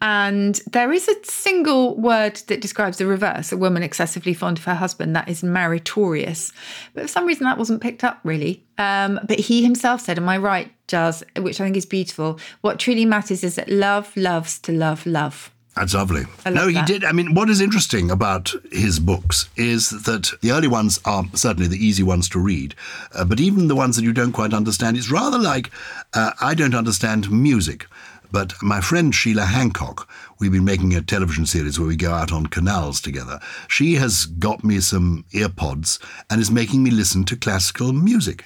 And 0.02 0.56
there 0.72 0.92
is 0.92 1.08
a 1.08 1.24
single 1.24 1.96
word 1.96 2.36
that 2.48 2.60
describes 2.60 2.98
the 2.98 3.06
reverse 3.06 3.50
a 3.50 3.56
woman 3.56 3.82
excessively 3.82 4.34
fond 4.34 4.58
of 4.58 4.64
her 4.64 4.74
husband, 4.74 5.16
that 5.16 5.28
is 5.28 5.42
maritorious. 5.42 6.52
But 6.92 7.02
for 7.02 7.08
some 7.08 7.26
reason, 7.26 7.44
that 7.44 7.56
wasn't 7.56 7.80
picked 7.80 8.04
up 8.04 8.20
really. 8.24 8.64
Um, 8.76 9.18
but 9.26 9.38
he 9.38 9.62
himself 9.62 10.02
said, 10.02 10.18
Am 10.18 10.28
I 10.28 10.36
right, 10.36 10.70
Jazz? 10.88 11.24
Which 11.36 11.60
I 11.60 11.64
think 11.64 11.76
is 11.76 11.86
beautiful. 11.86 12.38
What 12.60 12.78
truly 12.78 13.06
matters 13.06 13.42
is 13.42 13.54
that 13.54 13.70
love 13.70 14.14
loves 14.16 14.58
to 14.60 14.72
love 14.72 15.06
love. 15.06 15.50
That's 15.78 15.94
lovely. 15.94 16.24
no, 16.50 16.66
he 16.66 16.74
that. 16.74 16.86
did. 16.86 17.04
I 17.04 17.12
mean, 17.12 17.34
what 17.34 17.48
is 17.48 17.60
interesting 17.60 18.10
about 18.10 18.52
his 18.72 18.98
books 18.98 19.48
is 19.56 19.90
that 19.90 20.32
the 20.42 20.50
early 20.50 20.66
ones 20.68 20.98
are 21.04 21.24
certainly 21.34 21.68
the 21.68 21.84
easy 21.84 22.02
ones 22.02 22.28
to 22.30 22.40
read, 22.40 22.74
uh, 23.14 23.24
but 23.24 23.38
even 23.38 23.68
the 23.68 23.76
ones 23.76 23.94
that 23.96 24.02
you 24.02 24.12
don't 24.12 24.32
quite 24.32 24.52
understand, 24.52 24.96
it's 24.96 25.10
rather 25.10 25.38
like 25.38 25.70
uh, 26.14 26.32
I 26.40 26.54
don't 26.54 26.74
understand 26.74 27.30
music. 27.30 27.86
But 28.30 28.54
my 28.62 28.80
friend 28.80 29.14
Sheila 29.14 29.44
Hancock, 29.44 30.08
we've 30.38 30.52
been 30.52 30.64
making 30.64 30.94
a 30.94 31.00
television 31.00 31.46
series 31.46 31.78
where 31.78 31.88
we 31.88 31.96
go 31.96 32.12
out 32.12 32.32
on 32.32 32.46
canals 32.46 33.00
together. 33.00 33.40
She 33.68 33.94
has 33.94 34.26
got 34.26 34.62
me 34.64 34.80
some 34.80 35.24
earpods 35.32 35.98
and 36.28 36.40
is 36.40 36.50
making 36.50 36.82
me 36.82 36.90
listen 36.90 37.24
to 37.24 37.36
classical 37.36 37.92
music 37.92 38.44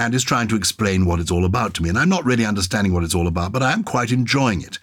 and 0.00 0.14
is 0.14 0.24
trying 0.24 0.48
to 0.48 0.56
explain 0.56 1.04
what 1.04 1.20
it's 1.20 1.30
all 1.30 1.44
about 1.44 1.74
to 1.74 1.82
me. 1.82 1.90
And 1.90 1.98
I'm 1.98 2.08
not 2.08 2.24
really 2.24 2.46
understanding 2.46 2.94
what 2.94 3.04
it's 3.04 3.14
all 3.14 3.26
about, 3.26 3.52
but 3.52 3.62
I 3.62 3.72
am 3.72 3.84
quite 3.84 4.10
enjoying 4.10 4.62
it. 4.62 4.78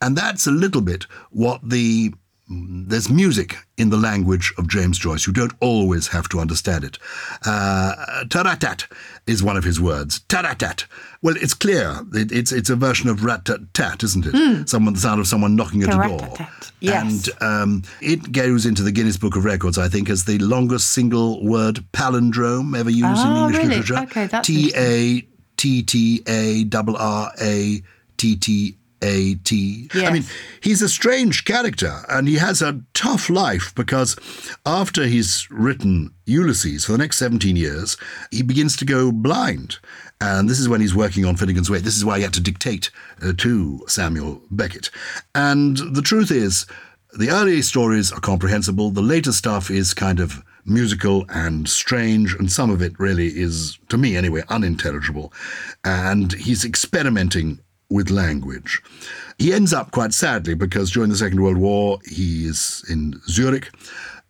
And 0.00 0.16
that's 0.16 0.46
a 0.46 0.52
little 0.52 0.80
bit 0.80 1.06
what 1.30 1.60
the 1.68 2.14
there's 2.50 3.08
music 3.08 3.56
in 3.78 3.90
the 3.90 3.96
language 3.96 4.52
of 4.58 4.68
James 4.68 4.98
Joyce. 4.98 5.26
You 5.26 5.32
don't 5.32 5.52
always 5.60 6.08
have 6.08 6.28
to 6.30 6.40
understand 6.40 6.82
it. 6.82 6.98
Uh, 7.46 8.24
tattarrattat 8.24 8.86
is 9.28 9.40
one 9.40 9.56
of 9.56 9.62
his 9.62 9.80
words. 9.80 10.20
Tattarrattat. 10.28 10.86
Well, 11.22 11.36
it's 11.36 11.54
clear. 11.54 12.00
It, 12.12 12.32
it's 12.32 12.50
it's 12.50 12.68
a 12.68 12.74
version 12.74 13.08
of 13.08 13.24
rat 13.24 13.44
tat 13.44 13.60
tat, 13.72 14.02
isn't 14.02 14.26
it? 14.26 14.34
Mm. 14.34 14.68
Someone, 14.68 14.94
the 14.94 15.00
sound 15.00 15.20
of 15.20 15.28
someone 15.28 15.54
knocking 15.54 15.84
at 15.84 15.90
a 15.90 16.08
door. 16.08 16.48
Yes. 16.80 17.28
And 17.28 17.42
um, 17.42 17.82
it 18.00 18.32
goes 18.32 18.66
into 18.66 18.82
the 18.82 18.90
Guinness 18.90 19.16
Book 19.16 19.36
of 19.36 19.44
Records, 19.44 19.78
I 19.78 19.88
think, 19.88 20.10
as 20.10 20.24
the 20.24 20.38
longest 20.38 20.90
single 20.90 21.44
word 21.46 21.84
palindrome 21.92 22.76
ever 22.76 22.90
used 22.90 23.04
oh, 23.04 23.30
in 23.30 23.36
English 23.36 23.56
really? 23.56 23.68
literature. 23.68 23.98
Okay, 24.04 24.26
that's 24.26 24.46
T 24.46 24.72
A 24.74 25.24
T 25.56 25.82
T 25.84 26.22
A 26.26 26.64
R 26.74 26.96
R 26.98 27.32
A 27.40 27.82
T 28.16 28.36
T 28.36 28.76
a 29.02 29.34
T. 29.36 29.88
Yes. 29.94 30.08
I 30.08 30.12
mean, 30.12 30.24
he's 30.62 30.82
a 30.82 30.88
strange 30.88 31.44
character 31.44 32.02
and 32.08 32.28
he 32.28 32.36
has 32.36 32.62
a 32.62 32.80
tough 32.94 33.30
life 33.30 33.74
because 33.74 34.16
after 34.66 35.06
he's 35.06 35.50
written 35.50 36.12
Ulysses 36.26 36.84
for 36.84 36.92
the 36.92 36.98
next 36.98 37.18
17 37.18 37.56
years, 37.56 37.96
he 38.30 38.42
begins 38.42 38.76
to 38.76 38.84
go 38.84 39.10
blind. 39.10 39.78
And 40.20 40.50
this 40.50 40.60
is 40.60 40.68
when 40.68 40.82
he's 40.82 40.94
working 40.94 41.24
on 41.24 41.36
Finnegans 41.36 41.70
Wake. 41.70 41.82
This 41.82 41.96
is 41.96 42.04
why 42.04 42.18
he 42.18 42.22
had 42.22 42.34
to 42.34 42.42
dictate 42.42 42.90
uh, 43.22 43.32
to 43.38 43.82
Samuel 43.88 44.42
Beckett. 44.50 44.90
And 45.34 45.78
the 45.78 46.02
truth 46.02 46.30
is, 46.30 46.66
the 47.18 47.30
early 47.30 47.62
stories 47.62 48.12
are 48.12 48.20
comprehensible. 48.20 48.90
The 48.90 49.02
later 49.02 49.32
stuff 49.32 49.70
is 49.70 49.94
kind 49.94 50.20
of 50.20 50.44
musical 50.64 51.24
and 51.30 51.68
strange, 51.68 52.34
and 52.34 52.52
some 52.52 52.70
of 52.70 52.82
it 52.82 52.98
really 52.98 53.28
is, 53.28 53.78
to 53.88 53.96
me 53.96 54.16
anyway, 54.16 54.42
unintelligible. 54.48 55.32
And 55.84 56.32
he's 56.32 56.64
experimenting 56.64 57.60
with 57.90 58.10
language. 58.10 58.82
He 59.38 59.52
ends 59.52 59.72
up 59.72 59.90
quite 59.90 60.12
sadly 60.12 60.54
because 60.54 60.90
during 60.90 61.10
the 61.10 61.16
Second 61.16 61.42
World 61.42 61.58
War 61.58 61.98
he 62.06 62.46
is 62.46 62.84
in 62.88 63.20
Zurich 63.28 63.70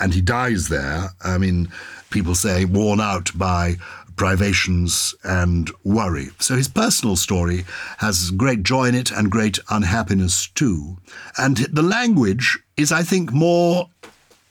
and 0.00 0.14
he 0.14 0.21
dies 0.21 0.69
there. 0.69 1.11
I 1.23 1.38
mean, 1.38 1.69
people 2.11 2.35
say 2.35 2.64
worn 2.64 3.00
out 3.00 3.31
by 3.37 3.76
privations 4.17 5.14
and 5.25 5.71
worry. 5.85 6.29
So 6.38 6.55
his 6.55 6.69
personal 6.69 7.17
story 7.17 7.64
has 7.99 8.31
great 8.33 8.62
joy 8.62 8.88
in 8.88 8.95
it 8.95 9.11
and 9.11 9.31
great 9.31 9.59
unhappiness 9.71 10.49
too. 10.49 10.99
And 11.38 11.57
the 11.57 11.83
language 11.83 12.59
is, 12.76 12.93
I 12.93 13.02
think, 13.02 13.33
more 13.33 13.88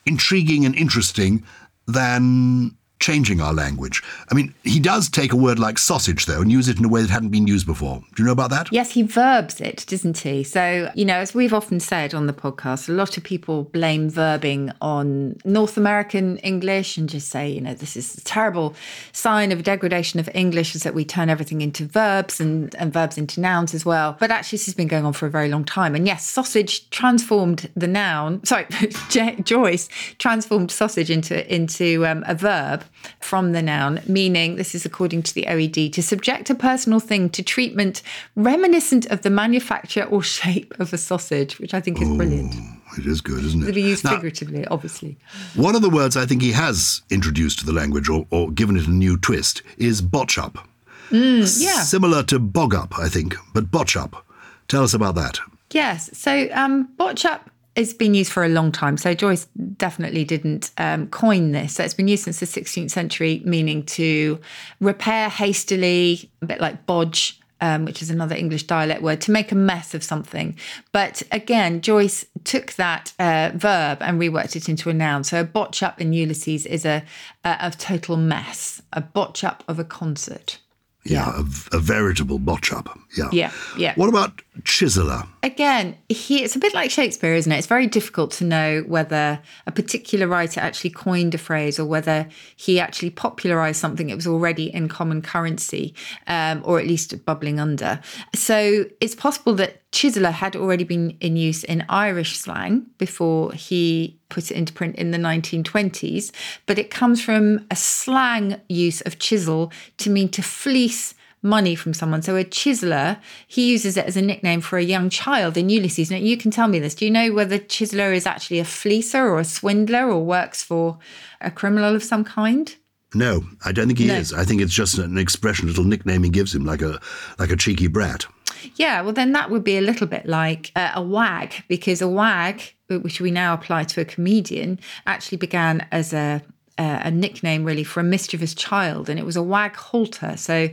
intriguing 0.06 0.66
and 0.66 0.75
interesting 0.75 1.44
than 1.88 2.78
changing 3.00 3.39
our 3.39 3.53
language. 3.53 4.03
I 4.29 4.36
mean, 4.36 4.53
he 4.63 4.79
does 4.79 5.10
take 5.10 5.32
a 5.32 5.36
word 5.36 5.58
like 5.58 5.77
sausage, 5.77 6.25
though, 6.25 6.41
and 6.41 6.51
use 6.51 6.68
it 6.68 6.77
in 6.77 6.86
a 6.86 6.89
way 6.89 7.01
that 7.01 7.10
hadn't 7.10 7.29
been 7.29 7.48
used 7.48 7.65
before. 7.65 8.00
Do 8.15 8.22
you 8.22 8.25
know 8.25 8.34
about 8.34 8.50
that? 8.50 8.72
Yes, 8.72 8.91
he 8.91 9.03
verbs 9.03 9.62
it, 9.62 9.86
doesn't 9.88 10.18
he? 10.20 10.44
So, 10.44 10.91
you 10.96 11.06
know, 11.06 11.15
as 11.15 11.34
we've 11.34 11.53
often 11.53 11.79
said 11.79 12.13
on 12.13 12.27
the 12.27 12.34
podcast, 12.34 12.89
a 12.89 12.91
lot 12.91 13.18
of 13.18 13.24
people 13.24 13.63
blame 13.63 14.12
verbing 14.12 14.74
on 14.82 15.39
North 15.46 15.77
American 15.77 16.38
English 16.39 16.98
and 16.98 17.08
just 17.08 17.29
say, 17.29 17.50
you 17.50 17.62
know, 17.62 17.74
this 17.74 17.96
is 17.96 18.18
a 18.18 18.22
terrible 18.22 18.75
sign 19.13 19.51
of 19.51 19.63
degradation 19.63 20.20
of 20.20 20.29
English 20.34 20.75
is 20.75 20.84
that 20.84 20.94
we 20.94 21.06
turn 21.06 21.29
everything 21.29 21.62
into 21.62 21.86
verbs 21.86 22.41
and, 22.41 22.75
and 22.75 22.91
verbs 22.91 23.18
into 23.18 23.39
nouns 23.39 23.74
as 23.74 23.86
well. 23.86 24.18
But 24.20 24.29
actually, 24.29 24.58
this 24.58 24.65
has 24.65 24.75
been 24.75 24.88
going 24.88 25.06
on 25.06 25.13
for 25.13 25.25
a 25.25 25.29
very 25.29 25.48
long 25.48 25.63
time. 25.63 25.96
And 25.96 26.06
yes, 26.06 26.27
sausage 26.27 26.89
transformed 26.89 27.70
the 27.75 27.88
noun, 27.88 28.44
sorry, 28.44 28.68
Joyce 29.44 29.88
transformed 30.18 30.72
sausage 30.72 31.10
into, 31.10 31.53
into 31.53 32.06
um, 32.06 32.25
a 32.27 32.36
verb 32.36 32.84
from 33.19 33.51
the 33.51 33.62
noun, 33.62 34.01
meaning, 34.08 34.55
this 34.55 34.75
is 34.75 34.86
according 34.86 35.24
to 35.24 35.34
the 35.34 35.43
OED, 35.43 35.93
to 35.93 36.03
subject 36.03 36.50
a 36.50 36.55
personal 36.55 37.00
thing 37.00 37.29
to 37.29 37.43
treatment 37.43 38.01
reminiscent 38.36 39.05
of 39.08 39.22
the 39.22 39.29
manufacture 39.29 40.03
or 40.03 40.22
shape 40.22 40.77
of 40.79 40.93
a 40.93 40.98
sausage, 40.98 41.60
which 41.60 41.74
I 41.74 41.79
think 41.79 42.01
is 42.01 42.10
Ooh, 42.10 42.17
brilliant. 42.17 42.55
It 42.98 43.05
is 43.05 43.22
good, 43.22 43.43
isn't 43.43 43.63
it? 43.63 43.67
To 43.67 43.74
be 43.74 43.84
used 43.84 44.03
now, 44.03 44.15
figuratively, 44.15 44.65
obviously. 44.67 45.17
One 45.55 45.75
of 45.75 45.81
the 45.81 45.89
words 45.89 46.17
I 46.17 46.25
think 46.25 46.41
he 46.41 46.51
has 46.53 47.01
introduced 47.10 47.60
to 47.60 47.65
the 47.65 47.72
language 47.72 48.10
or, 48.10 48.25
or 48.31 48.51
given 48.51 48.75
it 48.77 48.88
a 48.88 48.91
new 48.91 49.17
twist 49.17 49.62
is 49.77 50.01
botch 50.01 50.38
up. 50.38 50.67
Mm, 51.10 51.62
yeah. 51.62 51.81
Similar 51.81 52.24
to 52.24 52.39
bog 52.39 52.74
up, 52.74 52.98
I 52.98 53.08
think, 53.10 53.36
but 53.53 53.72
botch 53.72 53.96
up. 53.96 54.25
Tell 54.67 54.84
us 54.84 54.93
about 54.93 55.15
that. 55.15 55.39
Yes. 55.72 56.10
So 56.17 56.50
um, 56.53 56.89
botch 56.98 57.25
up 57.25 57.49
it's 57.75 57.93
been 57.93 58.13
used 58.13 58.31
for 58.31 58.43
a 58.43 58.49
long 58.49 58.71
time. 58.71 58.97
So 58.97 59.13
Joyce 59.13 59.47
definitely 59.77 60.23
didn't 60.23 60.71
um, 60.77 61.07
coin 61.07 61.51
this. 61.51 61.75
So 61.75 61.83
it's 61.83 61.93
been 61.93 62.07
used 62.07 62.23
since 62.23 62.39
the 62.39 62.45
16th 62.45 62.91
century, 62.91 63.41
meaning 63.45 63.83
to 63.88 64.39
repair 64.79 65.29
hastily, 65.29 66.29
a 66.41 66.45
bit 66.45 66.61
like 66.61 66.85
bodge. 66.85 67.35
Um, 67.61 67.83
which 67.83 68.01
is 68.01 68.09
another 68.09 68.38
English 68.38 68.63
dialect 68.67 69.01
word, 69.01 69.19
to 69.19 69.31
make 69.31 69.51
a 69.51 69.55
mess 69.55 69.93
of 69.93 70.01
something. 70.01 70.57
But 70.93 71.23
again, 71.29 71.81
Joyce 71.81 72.25
took 72.45 72.71
that 72.75 73.11
uh, 73.19 73.51
verb 73.53 73.97
and 74.01 74.17
reworked 74.17 74.55
it 74.55 74.69
into 74.69 74.89
a 74.89 74.93
noun. 74.93 75.25
So 75.25 75.41
a 75.41 75.43
botch 75.43 75.83
up 75.83 75.99
in 75.99 76.13
Ulysses 76.13 76.65
is 76.65 76.85
a, 76.85 77.03
a, 77.43 77.57
a 77.59 77.71
total 77.71 78.15
mess, 78.15 78.81
a 78.93 79.01
botch 79.01 79.43
up 79.43 79.65
of 79.67 79.77
a 79.77 79.83
concert. 79.83 80.59
Yeah, 81.03 81.31
a, 81.35 81.75
a, 81.75 81.79
veritable 81.79 82.39
botch 82.39 82.71
up. 82.71 82.97
Yeah. 83.17 83.29
Yeah, 83.33 83.51
yeah. 83.77 83.93
What 83.95 84.07
about 84.07 84.41
chiseler. 84.63 85.28
Again, 85.44 85.98
he 86.10 86.44
it's 86.44 86.56
a 86.56 86.60
bit 86.60 86.74
like 86.74 86.92
Shakespeare, 86.92 87.34
isn't 87.34 87.51
it? 87.51 87.58
It's 87.58 87.68
very 87.68 87.88
difficult 87.88 88.32
to 88.32 88.44
know 88.44 88.84
whether 88.88 89.39
a 89.66 89.72
particular 89.72 90.28
writer 90.28 90.60
actually 90.60 90.92
coined 90.92 91.34
a 91.36 91.38
phrase 91.38 91.80
or 91.80 91.86
whether 91.86 92.28
he 92.56 92.80
actually 92.80 93.12
popularized 93.12 93.80
something 93.80 94.08
that 94.08 94.16
was 94.16 94.28
already 94.28 94.74
in 94.74 94.88
common 94.88 95.22
currency, 95.22 95.94
um, 96.28 96.62
or 96.66 96.80
at 96.80 96.88
least 96.88 97.25
bubbling 97.25 97.60
under. 97.60 98.00
So 98.34 98.86
it's 99.00 99.16
possible 99.16 99.54
that 99.56 99.89
chiseler 99.92 100.32
had 100.32 100.56
already 100.56 100.84
been 100.84 101.18
in 101.20 101.36
use 101.36 101.63
in 101.63 101.86
Irish 101.89 102.38
slang 102.38 102.86
before 102.98 103.54
he 103.54 104.20
put 104.30 104.51
it 104.51 104.56
into 104.56 104.72
print 104.72 104.96
in 104.96 105.12
the 105.12 105.18
1920s, 105.18 106.32
but 106.66 106.78
it 106.78 106.92
comes 106.92 107.22
from 107.22 107.66
a 107.72 107.75
slang 107.75 108.62
use 108.70 109.01
of 109.01 109.20
chisel 109.20 109.72
to 109.98 110.10
mean 110.10 110.30
to 110.30 110.42
fleece 110.42 111.16
money 111.41 111.75
from 111.75 111.93
someone. 111.93 112.22
So 112.22 112.36
a 112.36 112.43
chiseler, 112.43 113.19
he 113.48 113.69
uses 113.72 113.98
it 113.98 114.05
as 114.05 114.17
a 114.17 114.22
nickname 114.22 114.62
for 114.62 114.77
a 114.77 114.84
young 114.84 115.10
child 115.10 115.58
in 115.58 115.69
Ulysses. 115.69 116.12
Now 116.12 116.17
you 116.17 116.38
can 116.38 116.51
tell 116.51 116.67
me 116.67 116.79
this. 116.79 116.96
Do 116.96 117.05
you 117.05 117.12
know 117.12 117.31
whether 117.34 117.58
chiseler 117.60 118.13
is 118.13 118.25
actually 118.25 118.60
a 118.60 118.65
fleecer 118.65 119.24
or 119.24 119.39
a 119.39 119.46
swindler 119.46 120.08
or 120.10 120.24
works 120.24 120.62
for 120.63 120.98
a 121.41 121.51
criminal 121.51 121.96
of 121.96 122.03
some 122.03 122.24
kind? 122.24 122.75
No, 123.15 123.43
I 123.65 123.72
don't 123.72 123.88
think 123.88 124.00
he 124.00 124.05
No. 124.05 124.15
is. 124.15 124.34
I 124.34 124.43
think 124.43 124.62
it's 124.62 124.74
just 124.74 124.98
an 125.00 125.17
expression, 125.17 125.65
a 125.65 125.69
little 125.69 125.84
nickname 125.84 126.24
he 126.24 126.29
gives 126.29 126.53
him, 126.53 126.63
like 126.63 126.81
a 126.84 127.00
like 127.39 127.50
a 127.50 127.55
cheeky 127.55 127.88
brat. 127.88 128.27
Yeah, 128.75 129.01
well, 129.01 129.13
then 129.13 129.31
that 129.31 129.50
would 129.50 129.63
be 129.63 129.77
a 129.77 129.81
little 129.81 130.05
bit 130.05 130.25
like 130.25 130.72
uh, 130.75 130.91
a 130.93 131.01
wag, 131.01 131.63
because 131.67 132.01
a 132.01 132.08
wag, 132.08 132.62
which 132.88 133.22
we 133.22 133.31
now 133.31 133.53
apply 133.53 133.86
to 133.86 134.01
a 134.01 134.05
comedian, 134.05 134.79
actually 135.08 135.38
began 135.38 135.88
as 135.91 136.13
a 136.13 136.41
a 136.79 137.09
a 137.09 137.12
nickname 137.12 137.65
really 137.65 137.83
for 137.83 138.00
a 138.00 138.03
mischievous 138.03 138.53
child, 138.53 139.09
and 139.09 139.19
it 139.19 139.25
was 139.25 139.36
a 139.36 139.43
wag 139.43 139.75
halter. 139.75 140.38
So, 140.38 140.69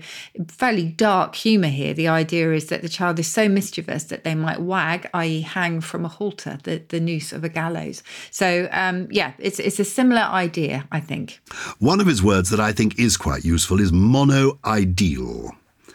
fairly 0.48 0.84
dark 0.84 1.34
humour 1.34 1.68
here. 1.68 1.94
The 1.94 2.08
idea 2.08 2.52
is 2.52 2.66
that 2.66 2.82
the 2.82 2.88
child 2.88 3.18
is 3.18 3.26
so 3.26 3.48
mischievous 3.48 4.04
that 4.04 4.24
they 4.24 4.34
might 4.34 4.60
wag, 4.60 5.08
i.e., 5.14 5.40
hang 5.40 5.80
from 5.80 6.04
a 6.04 6.08
halter, 6.08 6.58
the, 6.62 6.82
the 6.88 7.00
noose 7.00 7.32
of 7.32 7.44
a 7.44 7.48
gallows. 7.48 8.02
So, 8.30 8.68
um, 8.72 9.08
yeah, 9.10 9.32
it's 9.38 9.58
it's 9.58 9.80
a 9.80 9.84
similar 9.84 10.22
idea, 10.22 10.86
I 10.92 11.00
think. 11.00 11.40
One 11.78 12.00
of 12.00 12.06
his 12.06 12.22
words 12.22 12.50
that 12.50 12.60
I 12.60 12.72
think 12.72 12.98
is 12.98 13.16
quite 13.16 13.44
useful 13.44 13.80
is 13.80 13.92
monoideal. 13.92 15.50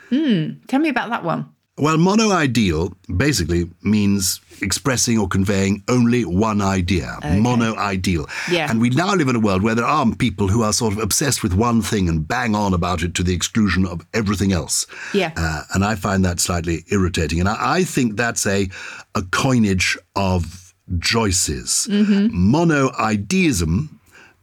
Hmm. 0.10 0.50
Tell 0.68 0.80
me 0.82 0.89
about 0.89 1.10
that 1.10 1.24
one. 1.24 1.50
Well, 1.78 1.98
monoideal 1.98 2.94
basically 3.16 3.70
means 3.82 4.42
expressing 4.62 5.18
or 5.18 5.28
conveying 5.28 5.84
only 5.88 6.25
one 6.25 6.62
idea. 6.62 7.18
Monoideal. 7.22 8.30
Yeah. 8.51 8.70
And 8.70 8.82
we 8.82 8.90
now 8.90 9.16
live 9.16 9.30
in 9.30 9.36
a 9.36 9.40
world 9.40 9.63
where 9.63 9.74
there 9.74 9.86
are 9.86 10.06
people 10.16 10.50
who 10.50 10.63
are 10.63 10.74
sort 10.74 10.94
of 10.94 11.00
obsessed 11.00 11.44
with 11.44 11.54
one 11.54 11.82
thing 11.82 12.10
and 12.10 12.28
bang 12.28 12.56
on 12.56 12.74
about 12.74 13.04
it 13.04 13.16
to 13.16 13.24
the 13.24 13.34
exclusion 13.34 13.86
of 13.86 14.06
everything 14.13 14.51
else. 14.51 14.86
Yeah. 15.13 15.32
Uh, 15.36 15.63
and 15.74 15.86
I 15.86 15.96
find 15.96 16.24
that 16.25 16.40
slightly 16.40 16.84
irritating. 16.92 17.40
And 17.40 17.50
I, 17.50 17.78
I 17.78 17.84
think 17.84 18.18
that's 18.18 18.46
a, 18.46 18.70
a 19.16 19.24
coinage 19.32 19.98
of 20.16 20.74
Joyce's. 21.00 21.88
Monoideism 21.90 23.90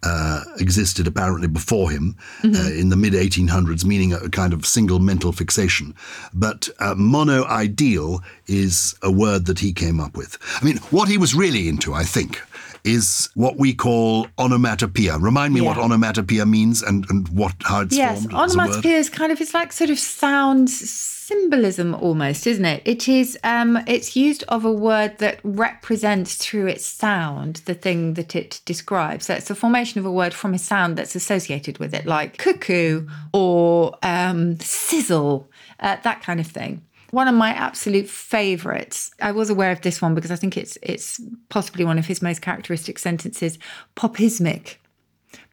uh, 0.02 0.44
existed 0.58 1.06
apparently 1.06 1.48
before 1.48 1.90
him 1.90 2.16
uh, 2.44 2.70
in 2.72 2.88
the 2.88 2.96
mid 2.96 3.14
1800s, 3.14 3.84
meaning 3.84 4.12
a, 4.12 4.28
kind 4.28 4.52
of 4.52 4.64
single 4.64 4.98
mental 4.98 5.32
fixation. 5.32 5.94
But 6.32 6.68
uh, 6.78 6.94
monoideal 6.94 8.22
is 8.46 8.94
a 9.02 9.10
word 9.10 9.46
that 9.46 9.58
he 9.58 9.72
came 9.72 10.00
up 10.00 10.16
with. 10.16 10.38
I 10.60 10.64
mean, 10.64 10.76
what 10.90 11.08
he 11.08 11.18
was 11.18 11.34
really 11.34 11.68
into, 11.68 11.94
I 11.94 12.04
think, 12.04 12.40
is 12.84 13.28
what 13.34 13.56
we 13.58 13.74
call 13.74 14.26
onomatopoeia. 14.38 15.18
Remind 15.18 15.54
me 15.54 15.60
what 15.60 15.76
onomatopoeia 15.78 16.46
means 16.46 16.82
and, 16.82 17.04
and 17.10 17.28
what 17.30 17.54
how 17.62 17.80
it's 17.82 17.96
Yes, 17.96 18.20
formed. 18.26 18.32
word. 18.32 18.50
onomatopoeia 18.50 18.96
is 18.98 19.08
kind 19.10 19.32
of 19.32 19.40
it's 19.40 19.54
like 19.54 19.72
sort 19.72 19.90
of 19.90 19.98
sound 19.98 20.70
symbolism 20.70 21.94
almost, 21.94 22.46
isn't 22.46 22.64
it? 22.64 22.82
It 22.84 23.08
is 23.08 23.38
um 23.44 23.78
it's 23.86 24.16
used 24.16 24.44
of 24.48 24.64
a 24.64 24.72
word 24.72 25.18
that 25.18 25.40
represents 25.42 26.36
through 26.36 26.66
its 26.68 26.86
sound 26.86 27.56
the 27.66 27.74
thing 27.74 28.14
that 28.14 28.34
it 28.34 28.60
describes. 28.64 29.26
So 29.26 29.34
it's 29.34 29.48
the 29.48 29.54
formation 29.54 29.98
of 30.00 30.06
a 30.06 30.10
word 30.12 30.32
from 30.32 30.54
a 30.54 30.58
sound 30.58 30.96
that's 30.96 31.14
associated 31.14 31.78
with 31.78 31.92
it, 31.94 32.06
like 32.06 32.38
cuckoo 32.38 33.06
or 33.32 33.96
um 34.02 34.58
sizzle, 34.60 35.50
uh, 35.80 35.96
that 36.02 36.22
kind 36.22 36.40
of 36.40 36.46
thing. 36.46 36.82
One 37.10 37.28
of 37.28 37.34
my 37.34 37.50
absolute 37.50 38.08
favourites. 38.08 39.10
I 39.20 39.32
was 39.32 39.50
aware 39.50 39.72
of 39.72 39.80
this 39.80 40.02
one 40.02 40.14
because 40.14 40.30
I 40.30 40.36
think 40.36 40.56
it's 40.56 40.76
it's 40.82 41.20
possibly 41.48 41.84
one 41.84 41.98
of 41.98 42.06
his 42.06 42.20
most 42.20 42.42
characteristic 42.42 42.98
sentences. 42.98 43.58
Popismic 43.96 44.76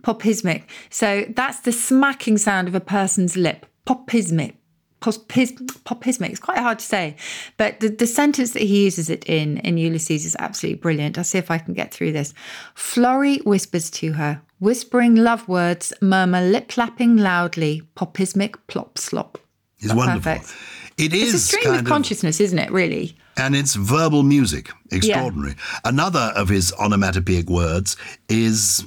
popismic. 0.06 0.64
So 0.90 1.26
that's 1.30 1.62
the 1.62 1.72
smacking 1.72 2.38
sound 2.38 2.68
of 2.68 2.76
a 2.76 2.80
person's 2.80 3.36
lip. 3.36 3.66
Popismic. 3.86 4.56
Popis, 5.02 5.52
popismic. 5.84 6.32
It's 6.32 6.40
quite 6.40 6.58
hard 6.58 6.80
to 6.80 6.86
say, 6.86 7.16
but 7.58 7.80
the, 7.80 7.90
the 7.90 8.08
sentence 8.08 8.54
that 8.54 8.64
he 8.64 8.86
uses 8.86 9.08
it 9.10 9.24
in 9.26 9.58
in 9.60 9.78
Ulysses 9.78 10.26
is 10.26 10.36
absolutely 10.40 10.80
brilliant. 10.80 11.18
I'll 11.18 11.24
see 11.24 11.38
if 11.38 11.52
I 11.52 11.60
can 11.60 11.76
get 11.76 11.94
through 11.94 12.14
this. 12.14 12.34
Florrie 12.74 13.38
whispers 13.40 13.92
to 13.92 14.14
her, 14.14 14.42
whispering 14.58 15.14
love 15.16 15.48
words, 15.48 15.94
murmur 16.02 16.42
lip 16.42 16.76
lapping 16.76 17.18
loudly, 17.18 17.84
popismic 17.96 18.56
plop 18.66 18.98
slop. 18.98 19.38
It's 19.78 19.94
wonderful. 19.94 20.22
Perfect. 20.22 20.56
It 20.98 21.14
It's 21.14 21.34
a 21.34 21.40
stream 21.40 21.64
kind 21.64 21.80
of 21.80 21.86
consciousness, 21.86 22.40
isn't 22.40 22.60
it? 22.60 22.72
Really? 22.72 23.18
and 23.38 23.56
it's 23.56 23.76
verbal 23.76 24.24
music. 24.24 24.72
Extraordinary. 24.92 25.56
Another 25.84 26.32
of 26.36 26.50
his 26.50 26.74
onomatopoeic 26.74 27.50
words 27.50 27.98
is 28.30 28.84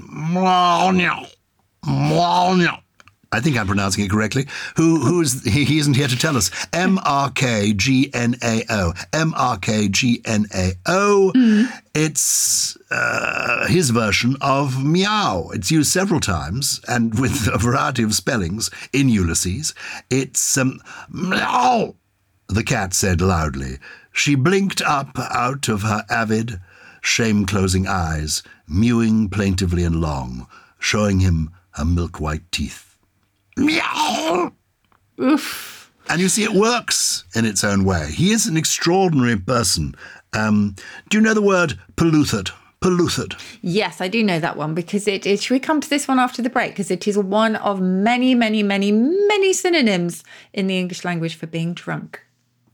I 3.31 3.41
think 3.41 3.59
I'm 3.59 3.67
pronouncing 3.67 4.05
it 4.05 4.11
correctly. 4.11 4.47
Who 4.77 5.01
who's 5.01 5.45
he, 5.45 5.65
he 5.65 5.79
isn't 5.79 5.95
here 5.95 6.09
to 6.09 6.17
tell 6.17 6.37
us. 6.37 6.51
M 6.73 6.99
R 7.05 7.31
K 7.31 7.75
G 7.75 8.11
N 8.15 8.37
A 8.43 8.63
O. 8.71 8.95
M 9.13 9.35
R 9.37 9.59
K 9.59 9.89
G 9.89 10.23
N 10.25 10.47
A 10.55 10.73
O. 10.87 11.33
It's 11.95 12.77
uh, 12.91 13.67
his 13.67 13.91
version 13.91 14.37
of 14.41 14.83
meow. 14.83 15.51
It's 15.53 15.71
used 15.71 15.93
several 15.93 16.21
times 16.21 16.81
and 16.89 17.19
with 17.19 17.49
a 17.53 17.59
variety 17.59 18.03
of 18.03 18.15
spellings 18.15 18.71
in 18.95 19.11
Ulysses. 19.11 19.75
It's 20.09 20.57
um, 20.57 20.81
meow. 21.11 21.97
The 22.49 22.65
cat 22.65 22.95
said 22.95 23.21
loudly. 23.21 23.79
She 24.11 24.35
blinked 24.35 24.81
up 24.81 25.19
out 25.19 25.69
of 25.69 25.83
her 25.83 26.05
avid, 26.09 26.61
shame 27.03 27.45
closing 27.45 27.87
eyes, 27.87 28.43
mewing 28.67 29.29
plaintively 29.29 29.85
and 29.85 30.01
long, 30.01 30.49
showing 30.79 31.21
him 31.21 31.51
her 31.73 31.85
milk 31.85 32.21
white 32.21 32.51
teeth. 32.51 32.97
Meow! 33.57 34.53
Oof. 35.21 35.93
And 36.09 36.23
you 36.23 36.29
see, 36.31 36.43
it 36.43 36.53
works 36.53 37.25
in 37.35 37.45
its 37.45 37.63
own 37.63 37.85
way. 37.85 38.11
He 38.11 38.33
is 38.33 38.47
an 38.47 38.57
extraordinary 38.57 39.37
person. 39.37 39.95
Um, 40.33 40.75
do 41.11 41.19
you 41.19 41.23
know 41.23 41.35
the 41.35 41.43
word 41.43 41.79
peloothered? 41.97 42.51
Peloothered. 42.81 43.39
Yes, 43.61 44.01
I 44.01 44.09
do 44.09 44.25
know 44.25 44.41
that 44.41 44.57
one 44.57 44.75
because 44.75 45.07
it, 45.07 45.27
it. 45.27 45.43
Should 45.43 45.53
we 45.53 45.61
come 45.61 45.81
to 45.81 45.91
this 45.91 46.09
one 46.09 46.19
after 46.19 46.41
the 46.41 46.49
break? 46.49 46.71
Because 46.71 46.91
it 46.91 47.07
is 47.07 47.19
one 47.19 47.57
of 47.57 47.81
many, 47.81 48.35
many, 48.35 48.63
many, 48.63 48.91
many 48.91 49.53
synonyms 49.53 50.25
in 50.55 50.67
the 50.67 50.79
English 50.79 51.05
language 51.05 51.35
for 51.35 51.47
being 51.47 51.75
drunk. 51.75 52.23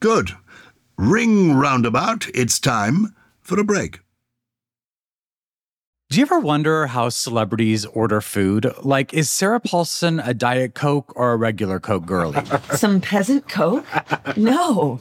Good. 0.05 0.33
Ring 0.99 1.55
roundabout. 1.55 2.29
It's 2.35 2.61
time 2.61 3.14
for 3.40 3.59
a 3.59 3.64
break. 3.64 4.01
Do 6.11 6.19
you 6.19 6.27
ever 6.27 6.38
wonder 6.38 6.88
how 6.88 7.09
celebrities 7.09 7.87
order 7.87 8.21
food? 8.21 8.71
Like, 8.83 9.14
is 9.14 9.31
Sarah 9.31 9.61
Paulson 9.61 10.21
a 10.21 10.35
Diet 10.35 10.75
Coke 10.75 11.11
or 11.17 11.33
a 11.33 11.37
regular 11.38 11.81
Coke 11.81 12.05
girlie? 12.05 12.45
Some 12.75 13.01
peasant 13.01 13.49
coke? 13.49 13.87
No. 14.37 15.01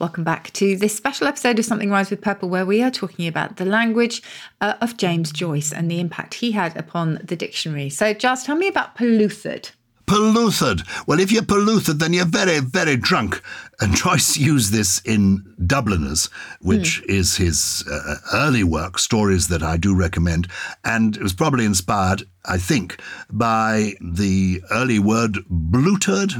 Welcome 0.00 0.22
back 0.22 0.52
to 0.52 0.76
this 0.76 0.96
special 0.96 1.26
episode 1.26 1.58
of 1.58 1.64
Something 1.64 1.90
Rhymes 1.90 2.10
with 2.10 2.20
Purple, 2.20 2.48
where 2.48 2.64
we 2.64 2.84
are 2.84 2.90
talking 2.90 3.26
about 3.26 3.56
the 3.56 3.64
language 3.64 4.22
uh, 4.60 4.74
of 4.80 4.96
James 4.96 5.32
Joyce 5.32 5.72
and 5.72 5.90
the 5.90 5.98
impact 5.98 6.34
he 6.34 6.52
had 6.52 6.76
upon 6.76 7.18
the 7.24 7.34
dictionary. 7.34 7.90
So, 7.90 8.14
just 8.14 8.46
tell 8.46 8.54
me 8.54 8.68
about 8.68 8.94
peloothered. 8.94 9.72
Peloothered. 10.06 10.86
Well, 11.08 11.18
if 11.18 11.32
you're 11.32 11.42
peloothered, 11.42 11.98
then 11.98 12.12
you're 12.12 12.26
very, 12.26 12.60
very 12.60 12.94
drunk. 12.96 13.42
And 13.80 13.92
Joyce 13.96 14.36
used 14.36 14.72
this 14.72 15.00
in 15.00 15.42
Dubliners, 15.66 16.30
which 16.60 17.02
is 17.08 17.36
his 17.36 17.84
uh, 17.90 18.18
early 18.32 18.62
work, 18.62 19.00
stories 19.00 19.48
that 19.48 19.64
I 19.64 19.76
do 19.76 19.96
recommend. 19.96 20.46
And 20.84 21.16
it 21.16 21.22
was 21.24 21.32
probably 21.32 21.64
inspired, 21.64 22.22
I 22.44 22.58
think, 22.58 23.02
by 23.32 23.94
the 24.00 24.62
early 24.70 25.00
word 25.00 25.38
blootered. 25.50 26.34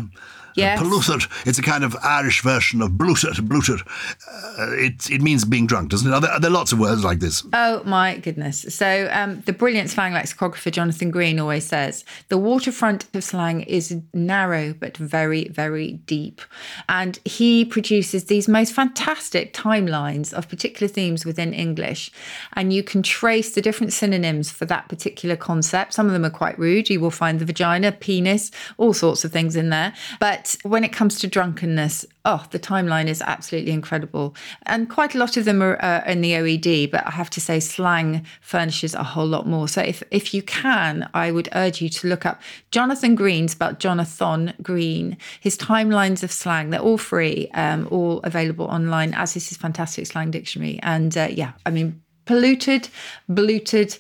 Yes. 0.58 0.80
Peloothered. 0.80 1.46
It's 1.46 1.58
a 1.58 1.62
kind 1.62 1.84
of 1.84 1.96
Irish 2.02 2.42
version 2.42 2.82
of 2.82 2.98
bluted. 2.98 3.48
Bluted. 3.48 3.80
Uh, 3.80 4.72
it, 4.72 5.08
it 5.10 5.22
means 5.22 5.44
being 5.44 5.66
drunk, 5.66 5.90
doesn't 5.90 6.10
it? 6.10 6.14
Are 6.14 6.20
there, 6.20 6.30
are 6.30 6.40
there 6.40 6.50
lots 6.50 6.72
of 6.72 6.78
words 6.78 7.04
like 7.04 7.20
this? 7.20 7.44
Oh 7.52 7.82
my 7.84 8.16
goodness. 8.18 8.66
So, 8.68 9.08
um, 9.12 9.40
the 9.42 9.52
brilliant 9.52 9.90
slang 9.90 10.12
lexicographer 10.12 10.70
Jonathan 10.70 11.10
Green 11.10 11.38
always 11.38 11.64
says 11.64 12.04
the 12.28 12.38
waterfront 12.38 13.06
of 13.14 13.22
slang 13.22 13.62
is 13.62 13.96
narrow 14.12 14.74
but 14.74 14.96
very, 14.96 15.48
very 15.48 15.92
deep. 16.06 16.40
And 16.88 17.18
he 17.24 17.64
produces 17.64 18.24
these 18.24 18.48
most 18.48 18.72
fantastic 18.72 19.54
timelines 19.54 20.32
of 20.32 20.48
particular 20.48 20.88
themes 20.88 21.24
within 21.24 21.52
English. 21.52 22.10
And 22.54 22.72
you 22.72 22.82
can 22.82 23.02
trace 23.02 23.54
the 23.54 23.62
different 23.62 23.92
synonyms 23.92 24.50
for 24.50 24.64
that 24.66 24.88
particular 24.88 25.36
concept. 25.36 25.94
Some 25.94 26.06
of 26.06 26.12
them 26.12 26.24
are 26.24 26.30
quite 26.30 26.58
rude. 26.58 26.90
You 26.90 27.00
will 27.00 27.10
find 27.10 27.38
the 27.38 27.44
vagina, 27.44 27.92
penis, 27.92 28.50
all 28.76 28.92
sorts 28.92 29.24
of 29.24 29.32
things 29.32 29.56
in 29.56 29.70
there. 29.70 29.92
But 30.18 30.47
when 30.62 30.84
it 30.84 30.92
comes 30.92 31.18
to 31.18 31.26
drunkenness, 31.26 32.06
oh, 32.24 32.44
the 32.50 32.58
timeline 32.58 33.06
is 33.06 33.22
absolutely 33.22 33.72
incredible. 33.72 34.34
And 34.66 34.88
quite 34.88 35.14
a 35.14 35.18
lot 35.18 35.36
of 35.36 35.44
them 35.44 35.62
are 35.62 35.82
uh, 35.84 36.02
in 36.06 36.20
the 36.20 36.32
OED, 36.32 36.90
but 36.90 37.06
I 37.06 37.10
have 37.10 37.30
to 37.30 37.40
say, 37.40 37.60
slang 37.60 38.24
furnishes 38.40 38.94
a 38.94 39.02
whole 39.02 39.26
lot 39.26 39.46
more. 39.46 39.68
So 39.68 39.82
if, 39.82 40.02
if 40.10 40.32
you 40.32 40.42
can, 40.42 41.08
I 41.14 41.30
would 41.30 41.48
urge 41.54 41.80
you 41.82 41.88
to 41.88 42.08
look 42.08 42.24
up 42.24 42.40
Jonathan 42.70 43.14
Green's 43.14 43.54
about 43.54 43.78
Jonathan 43.78 44.54
Green, 44.62 45.16
his 45.40 45.56
timelines 45.56 46.22
of 46.22 46.32
slang. 46.32 46.70
They're 46.70 46.80
all 46.80 46.98
free, 46.98 47.48
um, 47.54 47.88
all 47.90 48.20
available 48.20 48.66
online, 48.66 49.14
as 49.14 49.36
is 49.36 49.48
his 49.48 49.58
fantastic 49.58 50.06
slang 50.06 50.30
dictionary. 50.30 50.78
And 50.82 51.16
uh, 51.16 51.28
yeah, 51.30 51.52
I 51.66 51.70
mean, 51.70 52.00
peloothered, 52.26 52.88
bluted, 53.28 53.98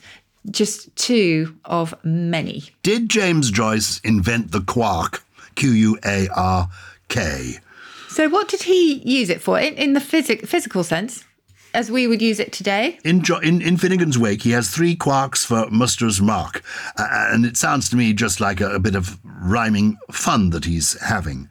just 0.50 0.94
two 0.96 1.56
of 1.64 1.94
many. 2.04 2.64
Did 2.82 3.08
James 3.08 3.50
Joyce 3.50 4.00
invent 4.00 4.52
the 4.52 4.60
quark? 4.60 5.24
Q 5.58 5.72
U 5.72 5.98
A 6.04 6.28
R 6.28 6.68
K. 7.08 7.58
So, 8.08 8.28
what 8.28 8.46
did 8.48 8.62
he 8.62 9.02
use 9.04 9.28
it 9.28 9.42
for 9.42 9.58
in, 9.58 9.74
in 9.74 9.92
the 9.92 10.00
physic, 10.00 10.46
physical 10.46 10.84
sense, 10.84 11.24
as 11.78 11.92
we 11.92 12.08
would 12.08 12.20
use 12.20 12.40
it 12.40 12.52
today? 12.52 12.98
In, 13.04 13.22
jo- 13.22 13.38
in, 13.38 13.62
in 13.62 13.76
Finnegan's 13.76 14.18
Wake, 14.18 14.42
he 14.42 14.50
has 14.50 14.68
three 14.68 14.96
quarks 14.96 15.46
for 15.46 15.70
Muster's 15.70 16.20
Mark, 16.20 16.64
uh, 16.98 17.28
and 17.32 17.46
it 17.46 17.56
sounds 17.56 17.88
to 17.90 17.96
me 17.96 18.12
just 18.12 18.40
like 18.40 18.60
a, 18.60 18.74
a 18.74 18.80
bit 18.80 18.96
of 18.96 19.16
rhyming 19.22 19.96
fun 20.10 20.50
that 20.50 20.64
he's 20.64 21.00
having. 21.00 21.48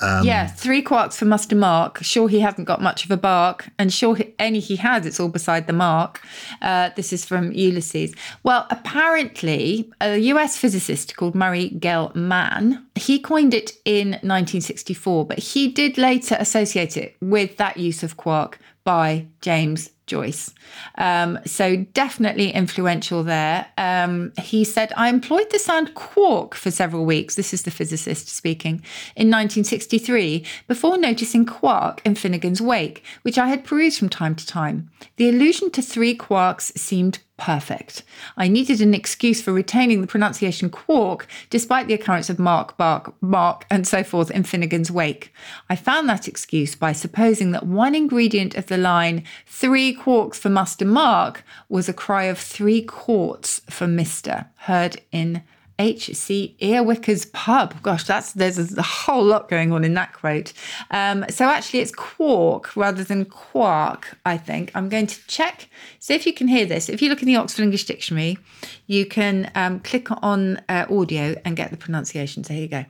Um, 0.00 0.24
yeah, 0.26 0.48
three 0.48 0.82
quarks 0.82 1.14
for 1.14 1.26
Muster 1.26 1.54
Mark. 1.54 2.02
Sure, 2.02 2.28
he 2.28 2.40
hasn't 2.40 2.66
got 2.66 2.82
much 2.82 3.04
of 3.04 3.12
a 3.12 3.16
bark, 3.16 3.68
and 3.78 3.92
sure, 3.92 4.16
he- 4.16 4.34
any 4.40 4.58
he 4.58 4.74
has, 4.76 5.06
it's 5.06 5.20
all 5.20 5.28
beside 5.28 5.68
the 5.68 5.72
mark. 5.72 6.20
Uh, 6.60 6.90
this 6.96 7.12
is 7.12 7.24
from 7.24 7.52
Ulysses. 7.52 8.12
Well, 8.42 8.66
apparently, 8.70 9.92
a 10.00 10.18
US 10.32 10.56
physicist 10.56 11.16
called 11.16 11.36
Murray 11.36 11.68
Gell 11.70 12.10
Mann, 12.16 12.84
he 12.96 13.20
coined 13.20 13.54
it 13.54 13.70
in 13.84 14.08
1964, 14.22 15.24
but 15.24 15.38
he 15.38 15.68
did 15.68 15.96
later 15.98 16.36
associate 16.40 16.96
it 16.96 17.16
with 17.20 17.56
that 17.58 17.76
use 17.76 18.02
of 18.02 18.16
quark 18.16 18.58
by 18.88 19.26
James 19.42 19.90
Joyce. 20.06 20.54
Um, 20.96 21.38
so 21.44 21.76
definitely 21.76 22.50
influential 22.52 23.22
there. 23.22 23.66
Um, 23.76 24.32
he 24.40 24.64
said, 24.64 24.94
I 24.96 25.10
employed 25.10 25.50
the 25.50 25.58
sound 25.58 25.92
quark 25.92 26.54
for 26.54 26.70
several 26.70 27.04
weeks. 27.04 27.34
This 27.34 27.52
is 27.52 27.64
the 27.64 27.70
physicist 27.70 28.28
speaking 28.28 28.76
in 29.14 29.28
1963 29.28 30.42
before 30.68 30.96
noticing 30.96 31.44
quark 31.44 32.00
in 32.06 32.14
Finnegan's 32.14 32.62
Wake, 32.62 33.04
which 33.20 33.36
I 33.36 33.48
had 33.48 33.62
perused 33.62 33.98
from 33.98 34.08
time 34.08 34.34
to 34.36 34.46
time. 34.46 34.88
The 35.16 35.28
allusion 35.28 35.70
to 35.72 35.82
three 35.82 36.16
quarks 36.16 36.72
seemed 36.78 37.18
perfect. 37.38 38.02
I 38.36 38.48
needed 38.48 38.82
an 38.82 38.92
excuse 38.92 39.40
for 39.40 39.52
retaining 39.52 40.02
the 40.02 40.06
pronunciation 40.06 40.68
quark 40.68 41.26
despite 41.48 41.86
the 41.86 41.94
occurrence 41.94 42.28
of 42.28 42.38
Mark, 42.38 42.76
Bark, 42.76 43.14
Mark, 43.22 43.64
and 43.70 43.86
so 43.86 44.04
forth 44.04 44.30
in 44.30 44.42
Finnegan's 44.42 44.90
Wake. 44.90 45.32
I 45.70 45.76
found 45.76 46.08
that 46.08 46.28
excuse 46.28 46.74
by 46.74 46.92
supposing 46.92 47.52
that 47.52 47.66
one 47.66 47.94
ingredient 47.94 48.54
of 48.56 48.66
the 48.66 48.76
line, 48.76 49.24
three 49.46 49.96
quarks 49.96 50.34
for 50.34 50.50
Muster 50.50 50.84
Mark, 50.84 51.44
was 51.68 51.88
a 51.88 51.94
cry 51.94 52.24
of 52.24 52.38
three 52.38 52.82
quarts 52.82 53.62
for 53.70 53.86
Mister, 53.86 54.46
heard 54.56 55.00
in 55.10 55.42
H.C. 55.78 56.56
Earwicker's 56.60 57.26
pub. 57.26 57.80
Gosh, 57.82 58.04
that's 58.04 58.32
there's 58.32 58.76
a 58.76 58.82
whole 58.82 59.24
lot 59.24 59.48
going 59.48 59.72
on 59.72 59.84
in 59.84 59.94
that 59.94 60.12
quote. 60.12 60.52
Um, 60.90 61.24
so 61.28 61.46
actually, 61.46 61.80
it's 61.80 61.92
quark 61.92 62.74
rather 62.76 63.04
than 63.04 63.24
quark. 63.24 64.16
I 64.26 64.36
think 64.36 64.72
I'm 64.74 64.88
going 64.88 65.06
to 65.06 65.26
check. 65.26 65.68
See 66.00 66.14
if 66.14 66.26
you 66.26 66.32
can 66.32 66.48
hear 66.48 66.66
this. 66.66 66.88
If 66.88 67.00
you 67.00 67.08
look 67.08 67.22
in 67.22 67.26
the 67.26 67.36
Oxford 67.36 67.62
English 67.62 67.84
Dictionary, 67.84 68.38
you 68.86 69.06
can 69.06 69.50
um, 69.54 69.80
click 69.80 70.08
on 70.22 70.60
uh, 70.68 70.86
audio 70.90 71.34
and 71.44 71.56
get 71.56 71.70
the 71.70 71.76
pronunciation. 71.76 72.42
So 72.44 72.54
here 72.54 72.62
you 72.62 72.68
go. 72.68 72.84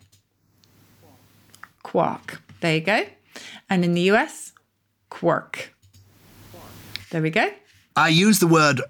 Quark. 1.83 2.42
There 2.61 2.74
you 2.74 2.81
go. 2.81 3.05
And 3.70 3.85
in 3.85 3.94
the 3.94 4.03
US, 4.12 4.53
quirk. 5.11 5.74
There 7.11 7.22
we 7.22 7.31
go. 7.31 7.51
I 7.96 8.09
use 8.09 8.38
the 8.38 8.46
word 8.46 8.81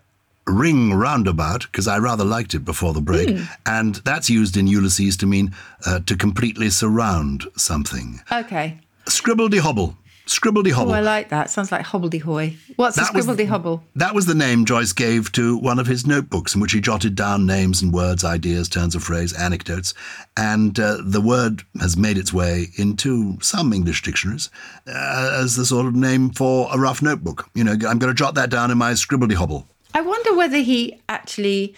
ring 0.49 0.93
roundabout 0.95 1.63
because 1.71 1.87
I 1.87 1.99
rather 1.99 2.25
liked 2.25 2.55
it 2.55 2.65
before 2.65 2.93
the 2.93 3.01
break, 3.01 3.37
and 3.67 3.97
that's 3.97 4.29
used 4.31 4.57
in 4.57 4.67
Ulysses 4.67 5.17
to 5.19 5.27
mean 5.27 5.55
uh, 5.87 6.01
to 6.01 6.17
completely 6.17 6.71
surround 6.71 7.45
something. 7.57 8.21
Okay. 8.33 8.79
Scribbledy 9.07 9.61
hobble. 9.61 9.97
Scribbledy 10.27 10.73
hobble. 10.73 10.91
Oh. 10.93 10.95
I 10.95 11.01
like 11.01 11.31
that. 11.31 11.49
Sounds 11.49 11.73
like 11.73 11.87
hobbledehoy. 11.87 12.55
What's 12.77 12.99
a 12.99 13.01
That 13.01 13.15
was- 13.15 13.27
scribbledy 13.27 13.47
hobble? 13.49 13.83
That 13.97 14.15
was 14.15 14.27
the 14.27 14.35
name 14.35 14.67
Joyce 14.67 14.93
gave 14.93 15.33
to 15.33 15.57
one 15.57 15.79
of 15.79 15.87
his 15.87 16.07
notebooks 16.07 16.55
in 16.55 16.61
which 16.61 16.73
he 16.73 16.81
jotted 16.83 17.15
down 17.15 17.47
names 17.47 17.81
and 17.81 17.95
words, 17.95 18.25
ideas, 18.25 18.69
turns 18.69 18.95
of 18.95 19.03
phrase, 19.03 19.33
anecdotes. 19.33 19.95
And 20.37 20.79
uh, 20.79 20.99
the 21.03 21.23
word 21.23 21.63
has 21.81 21.97
made 21.97 22.19
its 22.19 22.31
way 22.31 22.67
into 22.77 23.39
some 23.41 23.73
English 23.73 24.03
dictionaries 24.03 24.51
uh, 24.87 25.39
as 25.43 25.57
the 25.57 25.65
sort 25.65 25.87
of 25.87 25.95
name 25.95 26.29
for 26.29 26.69
a 26.71 26.79
rough 26.79 27.01
notebook. 27.01 27.49
You 27.55 27.65
know, 27.65 27.73
I'm 27.73 27.99
going 27.99 28.01
to 28.11 28.15
jot 28.15 28.35
that 28.35 28.51
down 28.51 28.71
in 28.71 28.77
my 28.77 28.93
scribbledy 28.93 29.33
hobble. 29.35 29.67
I 29.95 30.01
wonder 30.01 30.35
whether 30.35 30.59
he 30.59 31.01
actually 31.09 31.75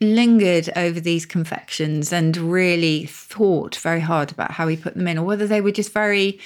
lingered 0.00 0.70
over 0.76 1.00
these 1.00 1.26
confections 1.26 2.12
and 2.12 2.36
really 2.36 3.06
thought 3.06 3.76
very 3.76 4.00
hard 4.00 4.30
about 4.30 4.52
how 4.52 4.68
he 4.68 4.76
put 4.76 4.94
them 4.94 5.08
in, 5.08 5.18
or 5.18 5.24
whether 5.24 5.46
they 5.46 5.60
were 5.60 5.72
just 5.72 5.92
very 5.92 6.38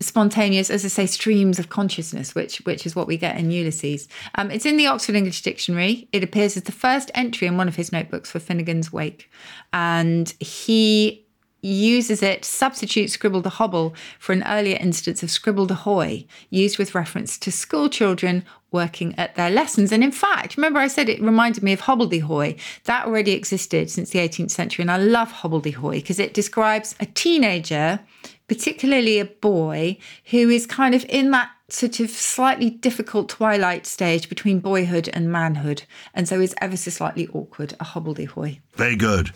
spontaneous, 0.00 0.70
as 0.70 0.84
I 0.84 0.88
say, 0.88 1.06
streams 1.06 1.58
of 1.58 1.68
consciousness, 1.68 2.34
which 2.34 2.58
which 2.62 2.86
is 2.86 2.96
what 2.96 3.06
we 3.06 3.16
get 3.16 3.36
in 3.36 3.50
Ulysses. 3.50 4.08
Um, 4.34 4.50
it's 4.50 4.66
in 4.66 4.76
the 4.76 4.86
Oxford 4.86 5.16
English 5.16 5.42
Dictionary. 5.42 6.08
It 6.12 6.24
appears 6.24 6.56
as 6.56 6.64
the 6.64 6.72
first 6.72 7.10
entry 7.14 7.46
in 7.46 7.56
one 7.56 7.68
of 7.68 7.76
his 7.76 7.92
notebooks 7.92 8.30
for 8.30 8.38
Finnegan's 8.38 8.92
Wake, 8.92 9.30
and 9.72 10.34
he 10.40 11.24
uses 11.64 12.22
it, 12.22 12.44
substitutes 12.44 13.14
scribble 13.14 13.40
the 13.40 13.48
hobble 13.48 13.94
for 14.18 14.34
an 14.34 14.42
earlier 14.44 14.76
instance 14.78 15.22
of 15.22 15.30
scribble 15.30 15.66
to 15.66 15.74
hoy, 15.74 16.26
used 16.50 16.76
with 16.78 16.94
reference 16.94 17.38
to 17.38 17.50
school 17.50 17.88
children 17.88 18.44
working 18.74 19.14
at 19.16 19.36
their 19.36 19.48
lessons. 19.48 19.92
And 19.92 20.04
in 20.04 20.12
fact, 20.12 20.58
remember 20.58 20.80
I 20.80 20.88
said 20.88 21.08
it 21.08 21.22
reminded 21.22 21.62
me 21.62 21.72
of 21.72 21.80
hobbledehoy. 21.80 22.58
That 22.84 23.06
already 23.06 23.32
existed 23.32 23.90
since 23.90 24.10
the 24.10 24.18
18th 24.18 24.50
century. 24.50 24.82
And 24.82 24.90
I 24.90 24.98
love 24.98 25.32
hobbledehoy 25.32 25.94
because 25.94 26.18
it 26.18 26.34
describes 26.34 26.94
a 27.00 27.06
teenager, 27.06 28.00
particularly 28.48 29.18
a 29.20 29.24
boy, 29.24 29.96
who 30.26 30.50
is 30.50 30.66
kind 30.66 30.94
of 30.94 31.06
in 31.08 31.30
that 31.30 31.50
sort 31.68 31.98
of 32.00 32.10
slightly 32.10 32.68
difficult 32.68 33.28
twilight 33.28 33.86
stage 33.86 34.28
between 34.28 34.60
boyhood 34.60 35.08
and 35.12 35.32
manhood. 35.32 35.84
And 36.12 36.28
so 36.28 36.40
is 36.40 36.54
ever 36.60 36.76
so 36.76 36.90
slightly 36.90 37.28
awkward, 37.28 37.72
a 37.74 37.84
hobbledehoy. 37.84 38.60
Very 38.74 38.96
good. 38.96 39.32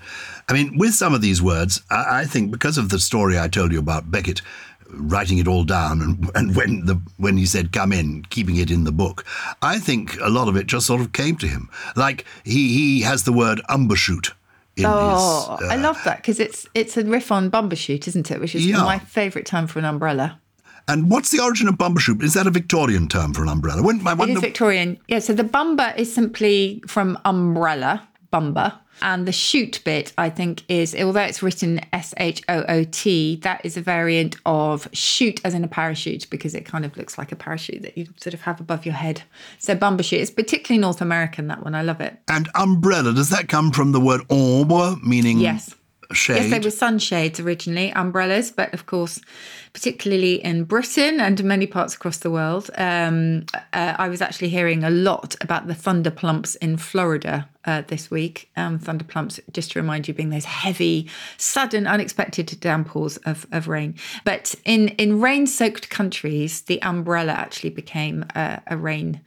I 0.49 0.53
mean, 0.53 0.77
with 0.77 0.95
some 0.95 1.15
of 1.15 1.23
these 1.23 1.41
words, 1.41 1.81
I, 1.91 2.21
I 2.21 2.25
think 2.25 2.51
because 2.51 2.77
of 2.77 2.91
the 2.91 2.99
story 2.99 3.39
I 3.39 3.49
told 3.49 3.73
you 3.73 3.79
about 3.79 4.11
Beckett 4.11 4.43
writing 4.91 5.39
it 5.39 5.47
all 5.47 5.65
down 5.65 6.01
and, 6.01 6.31
and 6.35 6.57
when 6.57 6.87
the 6.87 7.01
when 7.19 7.37
he 7.37 7.45
said 7.47 7.73
come 7.73 7.93
in 7.93 8.23
keeping 8.31 8.57
it 8.57 8.71
in 8.71 8.85
the 8.85 8.93
book 8.93 9.25
i 9.61 9.79
think 9.79 10.19
a 10.21 10.31
lot 10.31 10.49
of 10.49 10.57
it 10.57 10.67
just 10.67 10.87
sort 10.87 11.01
of 11.01 11.13
came 11.13 11.37
to 11.37 11.47
him 11.47 11.69
like 11.95 12.25
he 12.45 12.73
he 12.73 13.03
has 13.03 13.25
the 13.25 13.33
word 13.33 13.61
umbershoot 13.69 14.33
in 14.77 14.85
Oh, 14.87 15.57
his 15.61 15.71
I 15.71 15.75
uh, 15.77 15.81
love 15.81 15.99
that 16.05 16.19
because 16.19 16.39
it's 16.41 16.67
it's 16.75 16.97
a 16.97 17.05
riff 17.05 17.33
on 17.33 17.51
Bumbershoot, 17.51 18.07
isn't 18.07 18.31
it? 18.31 18.41
Which 18.41 18.55
is 18.55 18.65
Yeah. 18.65 18.85
my 18.85 18.99
favourite 19.01 19.45
term 19.45 19.67
for 19.67 19.81
an 19.81 19.85
umbrella. 19.85 20.39
and 20.87 21.11
what's 21.11 21.31
the 21.33 21.41
origin 21.41 21.67
of 21.69 21.75
bumbershoot 21.75 22.23
is 22.23 22.33
that 22.35 22.47
a 22.47 22.51
victorian 22.51 23.09
term 23.09 23.35
for 23.35 23.43
an 23.43 23.49
umbrella 23.49 23.83
when, 23.83 24.07
I 24.07 24.13
It 24.13 24.31
is 24.31 24.41
Victorian. 24.41 24.97
Yeah, 25.09 25.19
so 25.19 25.33
the 25.35 25.45
bumber 25.45 25.93
is 25.97 26.15
simply 26.15 26.81
from 26.87 27.19
umbrella, 27.25 28.09
bumber. 28.31 28.75
And 29.01 29.29
the 29.29 29.33
shoot 29.33 29.81
bit, 29.85 30.13
I 30.19 30.29
think, 30.29 30.65
is 30.69 30.93
although 30.93 31.21
it's 31.21 31.41
written 31.41 31.81
S 31.93 32.15
H 32.17 32.43
O 32.49 32.65
O 32.69 32.83
T, 32.85 33.37
that 33.43 33.61
is 33.65 33.77
a 33.77 33.81
variant 33.81 34.35
of 34.45 34.89
shoot 34.93 35.41
as 35.45 35.55
in 35.55 35.63
a 35.63 35.69
parachute 35.69 36.29
because 36.31 36.53
it 36.53 36.65
kind 36.65 36.85
of 36.85 36.97
looks 36.97 37.17
like 37.17 37.31
a 37.31 37.37
parachute 37.37 37.83
that 37.83 37.97
you 37.97 38.09
sort 38.17 38.35
of 38.35 38.41
have 38.43 38.59
above 38.61 38.85
your 38.85 38.97
head. 38.97 39.23
So 39.61 39.77
bumbershoot 39.77 40.19
is 40.19 40.33
particularly 40.33 40.81
North 40.81 41.01
American, 41.01 41.47
that 41.47 41.63
one. 41.63 41.77
I 41.77 41.83
love 41.83 42.01
it. 42.01 42.19
and 42.29 42.49
umbrella 42.57 43.13
does 43.15 43.31
that 43.31 43.49
come 43.49 43.71
from 43.71 43.93
the 43.93 44.01
word 44.01 44.23
ombre 44.31 44.97
meaning 45.05 45.39
Yes. 45.39 45.75
Shade. 46.15 46.37
Yes, 46.37 46.51
they 46.51 46.59
were 46.59 46.71
sunshades 46.71 47.39
originally, 47.39 47.91
umbrellas, 47.93 48.51
but 48.51 48.73
of 48.73 48.87
course, 48.87 49.21
particularly 49.73 50.43
in 50.43 50.65
Britain 50.65 51.21
and 51.21 51.43
many 51.45 51.67
parts 51.67 51.95
across 51.95 52.19
the 52.19 52.31
world, 52.31 52.71
um, 52.79 53.45
uh, 53.73 53.95
I 53.99 54.09
was 54.09 54.23
actually 54.23 54.49
hearing 54.49 54.85
a 54.85 54.91
lot 54.91 55.37
about 55.41 55.67
the 55.67 55.75
thunder 55.75 56.11
plumps 56.11 56.55
in 56.57 56.79
Florida 56.79 57.49
uh, 57.65 57.83
this 57.87 58.11
week. 58.11 58.51
Um, 58.57 58.79
thunder 58.79 59.05
plumps, 59.05 59.39
just 59.53 59.73
to 59.73 59.81
remind 59.81 60.09
you, 60.09 60.15
being 60.15 60.31
those 60.31 60.47
heavy, 60.47 61.11
sudden, 61.37 61.87
unexpected 61.87 62.59
downpours 62.61 63.19
of, 63.19 63.47
of 63.53 63.69
rain. 63.69 63.95
But 64.25 64.55
in, 64.65 64.89
in 64.91 65.21
rain 65.21 65.47
soaked 65.47 65.91
countries, 65.91 66.63
the 66.63 66.81
umbrella 66.83 67.33
actually 67.33 67.71
became 67.71 68.25
a, 68.35 68.63
a 68.67 68.77
rain 68.77 69.21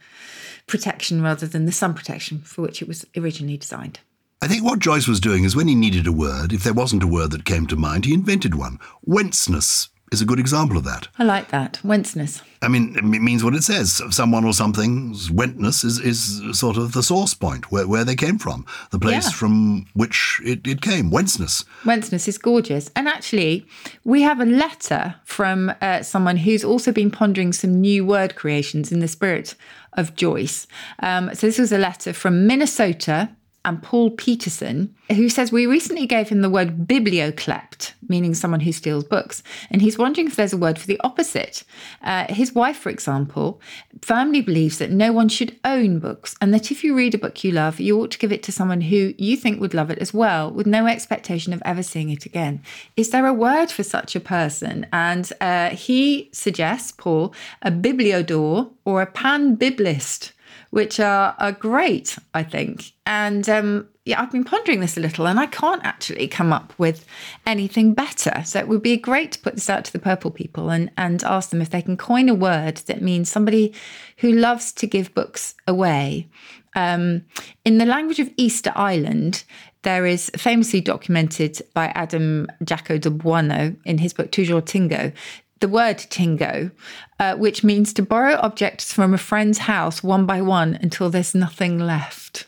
protection 0.66 1.22
rather 1.22 1.46
than 1.46 1.66
the 1.66 1.72
sun 1.72 1.94
protection 1.94 2.40
for 2.40 2.62
which 2.62 2.82
it 2.82 2.88
was 2.88 3.06
originally 3.16 3.56
designed. 3.56 4.00
I 4.42 4.48
think 4.48 4.64
what 4.64 4.80
Joyce 4.80 5.06
was 5.06 5.20
doing 5.20 5.44
is 5.44 5.54
when 5.54 5.68
he 5.68 5.76
needed 5.76 6.08
a 6.08 6.12
word, 6.12 6.52
if 6.52 6.64
there 6.64 6.72
wasn't 6.74 7.04
a 7.04 7.06
word 7.06 7.30
that 7.30 7.44
came 7.44 7.64
to 7.68 7.76
mind, 7.76 8.04
he 8.04 8.12
invented 8.12 8.56
one. 8.56 8.80
Wenceness 9.06 9.88
is 10.10 10.20
a 10.20 10.24
good 10.24 10.40
example 10.40 10.76
of 10.76 10.82
that. 10.82 11.06
I 11.16 11.22
like 11.22 11.50
that. 11.52 11.78
Wenceness. 11.84 12.42
I 12.60 12.66
mean, 12.66 12.96
it 12.96 13.04
means 13.04 13.44
what 13.44 13.54
it 13.54 13.62
says. 13.62 14.02
Someone 14.10 14.44
or 14.44 14.52
something's 14.52 15.30
wenceness 15.30 15.84
is, 15.84 16.00
is 16.00 16.58
sort 16.58 16.76
of 16.76 16.92
the 16.92 17.04
source 17.04 17.34
point, 17.34 17.70
where, 17.70 17.86
where 17.86 18.02
they 18.04 18.16
came 18.16 18.36
from, 18.36 18.66
the 18.90 18.98
place 18.98 19.26
Yeah. 19.26 19.30
from 19.30 19.86
which 19.94 20.40
it, 20.44 20.66
it 20.66 20.82
came, 20.82 21.12
wenceness. 21.12 21.64
Wenceness 21.84 22.26
is 22.26 22.36
gorgeous. 22.36 22.90
And 22.96 23.06
actually, 23.06 23.64
we 24.02 24.22
have 24.22 24.40
a 24.40 24.44
letter 24.44 25.14
from 25.24 25.72
uh, 25.80 26.02
someone 26.02 26.38
who's 26.38 26.64
also 26.64 26.90
been 26.90 27.12
pondering 27.12 27.52
some 27.52 27.80
new 27.80 28.04
word 28.04 28.34
creations 28.34 28.90
in 28.90 28.98
the 28.98 29.08
spirit 29.08 29.54
of 29.92 30.16
Joyce. 30.16 30.66
Um, 30.98 31.32
so, 31.32 31.46
this 31.46 31.60
was 31.60 31.70
a 31.70 31.78
letter 31.78 32.12
from 32.12 32.44
Minnesota 32.48 33.30
and 33.64 33.82
Paul 33.82 34.10
Peterson, 34.10 34.94
who 35.10 35.28
says 35.28 35.52
we 35.52 35.66
recently 35.66 36.06
gave 36.06 36.28
him 36.28 36.42
the 36.42 36.50
word 36.50 36.86
biblioclept, 36.86 37.92
meaning 38.08 38.34
someone 38.34 38.60
who 38.60 38.72
steals 38.72 39.04
books. 39.04 39.42
And 39.70 39.80
he's 39.80 39.98
wondering 39.98 40.26
if 40.26 40.36
there's 40.36 40.52
a 40.52 40.56
word 40.58 40.78
for 40.78 40.86
the 40.86 41.00
opposite. 41.04 41.62
Uh, 42.02 42.32
his 42.32 42.54
wife, 42.54 42.76
for 42.76 42.90
example, 42.90 43.60
firmly 44.00 44.40
believes 44.40 44.78
that 44.78 44.90
no 44.90 45.12
one 45.12 45.28
should 45.28 45.56
own 45.64 46.00
books 46.00 46.34
and 46.40 46.52
that 46.52 46.70
if 46.72 46.82
you 46.82 46.94
read 46.94 47.14
a 47.14 47.18
book 47.18 47.44
you 47.44 47.52
love, 47.52 47.78
you 47.78 48.00
ought 48.00 48.10
to 48.10 48.18
give 48.18 48.32
it 48.32 48.42
to 48.42 48.52
someone 48.52 48.80
who 48.80 49.14
you 49.16 49.36
think 49.36 49.60
would 49.60 49.74
love 49.74 49.90
it 49.90 49.98
as 49.98 50.12
well, 50.12 50.50
with 50.50 50.66
no 50.66 50.86
expectation 50.86 51.52
of 51.52 51.62
ever 51.64 51.82
seeing 51.82 52.10
it 52.10 52.26
again. 52.26 52.60
Is 52.96 53.10
there 53.10 53.26
a 53.26 53.32
word 53.32 53.70
for 53.70 53.84
such 53.84 54.16
a 54.16 54.20
person? 54.20 54.86
And 54.92 55.32
uh, 55.40 55.70
he 55.70 56.30
suggests, 56.32 56.92
Paul, 56.92 57.32
a 57.62 57.70
bibliodore 57.70 58.70
or 58.84 59.02
a 59.02 59.06
pan-biblist 59.06 60.32
which 60.72 60.98
are, 60.98 61.36
are 61.38 61.52
great, 61.52 62.18
I 62.32 62.42
think. 62.42 62.92
And 63.04 63.46
um, 63.46 63.88
yeah, 64.06 64.22
I've 64.22 64.32
been 64.32 64.42
pondering 64.42 64.80
this 64.80 64.96
a 64.96 65.00
little 65.00 65.28
and 65.28 65.38
I 65.38 65.44
can't 65.44 65.84
actually 65.84 66.26
come 66.28 66.50
up 66.50 66.72
with 66.78 67.04
anything 67.46 67.92
better. 67.92 68.42
So 68.46 68.58
it 68.58 68.68
would 68.68 68.82
be 68.82 68.96
great 68.96 69.32
to 69.32 69.38
put 69.40 69.54
this 69.54 69.68
out 69.68 69.84
to 69.84 69.92
the 69.92 69.98
purple 69.98 70.30
people 70.30 70.70
and, 70.70 70.90
and 70.96 71.22
ask 71.24 71.50
them 71.50 71.60
if 71.60 71.68
they 71.68 71.82
can 71.82 71.98
coin 71.98 72.30
a 72.30 72.34
word 72.34 72.78
that 72.86 73.02
means 73.02 73.28
somebody 73.28 73.74
who 74.16 74.32
loves 74.32 74.72
to 74.72 74.86
give 74.86 75.14
books 75.14 75.54
away. 75.66 76.30
Um, 76.74 77.26
in 77.66 77.76
the 77.76 77.84
language 77.84 78.18
of 78.18 78.30
Easter 78.38 78.72
Island, 78.74 79.44
there 79.82 80.06
is 80.06 80.30
famously 80.38 80.80
documented 80.80 81.60
by 81.74 81.88
Adam 81.88 82.46
Jacot 82.64 83.02
de 83.02 83.10
Boinod 83.10 83.76
in 83.84 83.98
his 83.98 84.14
book 84.14 84.32
Toujours 84.32 84.62
Tingo 84.62 85.12
the 85.62 85.68
word 85.68 85.96
tingo, 85.96 86.70
uh, 87.18 87.36
which 87.36 87.64
means 87.64 87.94
to 87.94 88.02
borrow 88.02 88.34
objects 88.42 88.92
from 88.92 89.14
a 89.14 89.18
friend's 89.18 89.58
house 89.58 90.02
one 90.02 90.26
by 90.26 90.42
one 90.42 90.78
until 90.82 91.08
there's 91.08 91.34
nothing 91.34 91.78
left. 91.78 92.46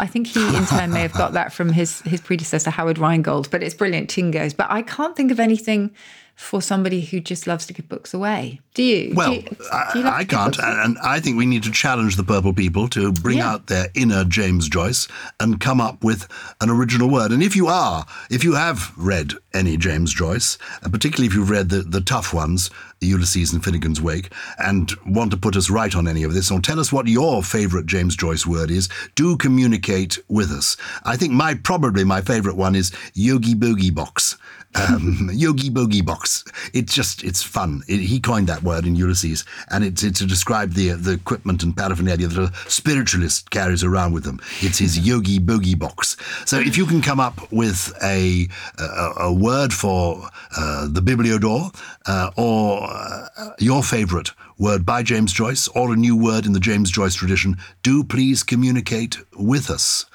I 0.00 0.06
think 0.06 0.26
he, 0.26 0.56
in 0.56 0.66
turn, 0.66 0.92
may 0.92 1.02
have 1.02 1.12
got 1.12 1.32
that 1.34 1.52
from 1.52 1.72
his 1.72 2.00
his 2.02 2.20
predecessor 2.20 2.70
Howard 2.70 2.98
Rheingold, 2.98 3.50
but 3.50 3.62
it's 3.62 3.74
brilliant 3.74 4.10
tingos. 4.10 4.56
But 4.56 4.70
I 4.70 4.82
can't 4.82 5.14
think 5.16 5.30
of 5.30 5.38
anything 5.38 5.94
for 6.36 6.60
somebody 6.60 7.00
who 7.00 7.18
just 7.18 7.46
loves 7.46 7.64
to 7.66 7.72
give 7.72 7.88
books 7.88 8.12
away. 8.12 8.60
Do 8.74 8.82
you? 8.82 9.14
Well, 9.16 9.30
do 9.30 9.36
you, 9.36 9.42
do 9.42 9.56
I, 9.72 9.90
you 9.94 10.00
love 10.02 10.14
I 10.14 10.24
can't, 10.24 10.58
and 10.58 10.98
I 11.02 11.18
think 11.18 11.38
we 11.38 11.46
need 11.46 11.62
to 11.62 11.70
challenge 11.72 12.16
the 12.16 12.22
purple 12.24 12.52
people 12.52 12.88
to 12.88 13.10
bring 13.10 13.38
Yeah. 13.38 13.52
out 13.52 13.66
their 13.68 13.88
inner 13.94 14.22
James 14.22 14.68
Joyce 14.68 15.08
and 15.40 15.58
come 15.58 15.80
up 15.80 16.04
with 16.04 16.28
an 16.60 16.68
original 16.68 17.08
word. 17.08 17.32
And 17.32 17.42
if 17.42 17.56
you 17.56 17.68
are, 17.68 18.04
if 18.30 18.44
you 18.44 18.54
have 18.54 18.92
read 18.98 19.32
any 19.54 19.78
James 19.78 20.12
Joyce, 20.12 20.58
and 20.82 20.92
particularly 20.92 21.26
if 21.26 21.34
you've 21.34 21.48
read 21.48 21.70
the, 21.70 21.78
the 21.80 22.02
tough 22.02 22.34
ones, 22.34 22.68
Ulysses 23.00 23.54
and 23.54 23.64
Finnegan's 23.64 24.02
Wake, 24.02 24.30
and 24.58 24.92
want 25.06 25.30
to 25.30 25.36
put 25.38 25.56
us 25.56 25.70
right 25.70 25.96
on 25.96 26.06
any 26.06 26.22
of 26.22 26.34
this, 26.34 26.50
or 26.50 26.60
tell 26.60 26.78
us 26.78 26.92
what 26.92 27.08
your 27.08 27.42
favourite 27.42 27.86
James 27.86 28.14
Joyce 28.14 28.46
word 28.46 28.70
is, 28.70 28.90
do 29.14 29.38
communicate 29.38 30.18
with 30.28 30.50
us. 30.50 30.76
I 31.04 31.16
think 31.16 31.32
my 31.32 31.54
probably 31.54 32.04
my 32.04 32.20
favourite 32.20 32.58
one 32.58 32.74
is 32.74 32.92
Yogi 33.14 33.54
Boogie 33.54 33.94
Box. 33.94 34.36
Um, 34.76 35.30
Yogi 35.32 35.70
Boogie 35.70 36.04
Box. 36.04 36.44
It's 36.72 36.94
just 36.94 37.24
it's 37.24 37.42
fun. 37.42 37.82
It, 37.88 38.00
he 38.00 38.20
coined 38.20 38.48
that 38.48 38.62
word 38.62 38.86
in 38.86 38.96
Ulysses, 38.96 39.44
and 39.70 39.84
it's, 39.84 40.02
to 40.02 40.26
describe 40.26 40.72
the 40.72 40.90
the 40.90 41.12
equipment 41.12 41.62
and 41.62 41.76
paraphernalia 41.76 42.28
that 42.28 42.38
a 42.38 42.70
spiritualist 42.70 43.50
carries 43.50 43.82
around 43.82 44.12
with 44.12 44.24
them. 44.24 44.40
It's 44.60 44.78
his 44.78 44.98
Yogi 44.98 45.38
Boogie 45.38 45.78
Box. 45.78 46.16
So 46.44 46.58
if 46.58 46.76
you 46.76 46.86
can 46.86 47.02
come 47.02 47.20
up 47.20 47.50
with 47.50 47.92
a 48.02 48.48
a, 48.78 49.12
a 49.20 49.32
word 49.32 49.72
for 49.72 50.28
uh, 50.56 50.88
the 50.88 51.00
Bibliodor 51.00 51.74
uh, 52.06 52.30
or 52.36 52.82
uh, 52.82 53.50
your 53.58 53.82
favourite 53.82 54.30
word 54.58 54.86
by 54.86 55.02
James 55.02 55.32
Joyce 55.32 55.68
or 55.68 55.92
a 55.92 55.96
new 55.96 56.16
word 56.16 56.46
in 56.46 56.52
the 56.52 56.60
James 56.60 56.90
Joyce 56.90 57.14
tradition, 57.14 57.56
do 57.82 58.02
please 58.02 58.42
communicate 58.42 59.18
with 59.36 59.70
us. 59.70 60.06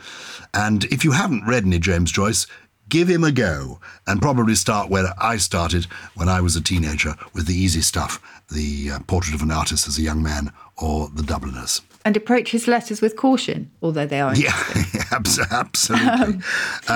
And 0.54 0.84
if 0.86 1.04
you 1.06 1.12
haven't 1.12 1.46
read 1.46 1.66
any 1.66 1.80
James 1.80 2.12
Joyce, 2.12 2.48
give 2.92 3.08
him 3.10 3.24
a 3.24 3.32
go 3.32 3.80
and 4.06 4.22
probably 4.22 4.54
start 4.56 4.90
where 4.90 5.08
I 5.18 5.38
started 5.38 5.86
when 6.16 6.30
I 6.30 6.42
was 6.42 6.56
a 6.56 6.62
teenager 6.62 7.16
with 7.34 7.48
the 7.48 7.56
easy 7.56 7.82
stuff, 7.82 8.22
the 8.52 8.92
uh, 8.92 9.00
portrait 9.08 9.34
of 9.34 9.42
an 9.42 9.50
artist 9.52 9.88
as 9.88 9.98
a 9.98 10.02
young 10.04 10.22
man 10.22 10.52
or 10.78 11.10
the 11.16 11.24
Dubliners. 11.24 11.82
and 12.06 12.18
approach 12.18 12.52
his 12.52 12.68
letters 12.68 13.02
with 13.02 13.16
caution, 13.16 13.72
although 13.82 14.06
they 14.08 14.20
are. 14.22 14.36
Yeah, 14.36 14.52
abs- 15.12 15.40
absolutely. 15.52 16.40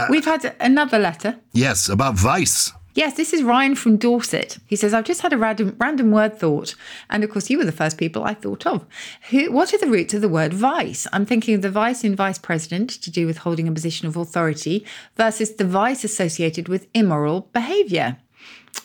We've 0.10 0.26
had 0.26 0.56
another 0.60 1.00
letter. 1.00 1.38
yes, 1.54 1.90
about 1.90 2.16
Vice. 2.16 2.72
Yes, 2.96 3.18
this 3.18 3.34
is 3.34 3.44
Ryan 3.44 3.76
from 3.76 3.98
Dorset. 3.98 4.58
He 4.68 4.78
says, 4.78 4.94
I've 4.94 5.04
just 5.04 5.20
had 5.20 5.34
a 5.34 5.38
random, 5.38 5.76
random 5.78 6.12
word 6.12 6.40
thought. 6.40 6.76
And 7.10 7.26
of 7.26 7.30
course, 7.30 7.50
you 7.50 7.58
were 7.58 7.66
the 7.66 7.74
first 7.74 7.98
people 7.98 8.24
I 8.24 8.34
thought 8.34 8.66
of. 8.66 8.86
Who, 9.32 9.52
what 9.52 9.74
are 9.74 9.78
the 9.78 9.90
roots 9.90 10.14
of 10.14 10.22
the 10.22 10.30
word 10.30 10.54
vice? 10.54 11.06
I'm 11.12 11.26
thinking 11.26 11.56
of 11.56 11.62
the 11.62 11.70
vice 11.70 12.06
in 12.06 12.16
vice 12.16 12.38
president 12.38 12.90
to 13.02 13.12
do 13.12 13.28
with 13.28 13.40
holding 13.40 13.68
a 13.68 13.74
position 13.74 14.08
of 14.08 14.16
authority 14.16 14.86
versus 15.18 15.56
the 15.56 15.66
vice 15.66 16.06
associated 16.06 16.70
with 16.70 16.88
immoral 16.94 17.50
behavior. 17.52 18.16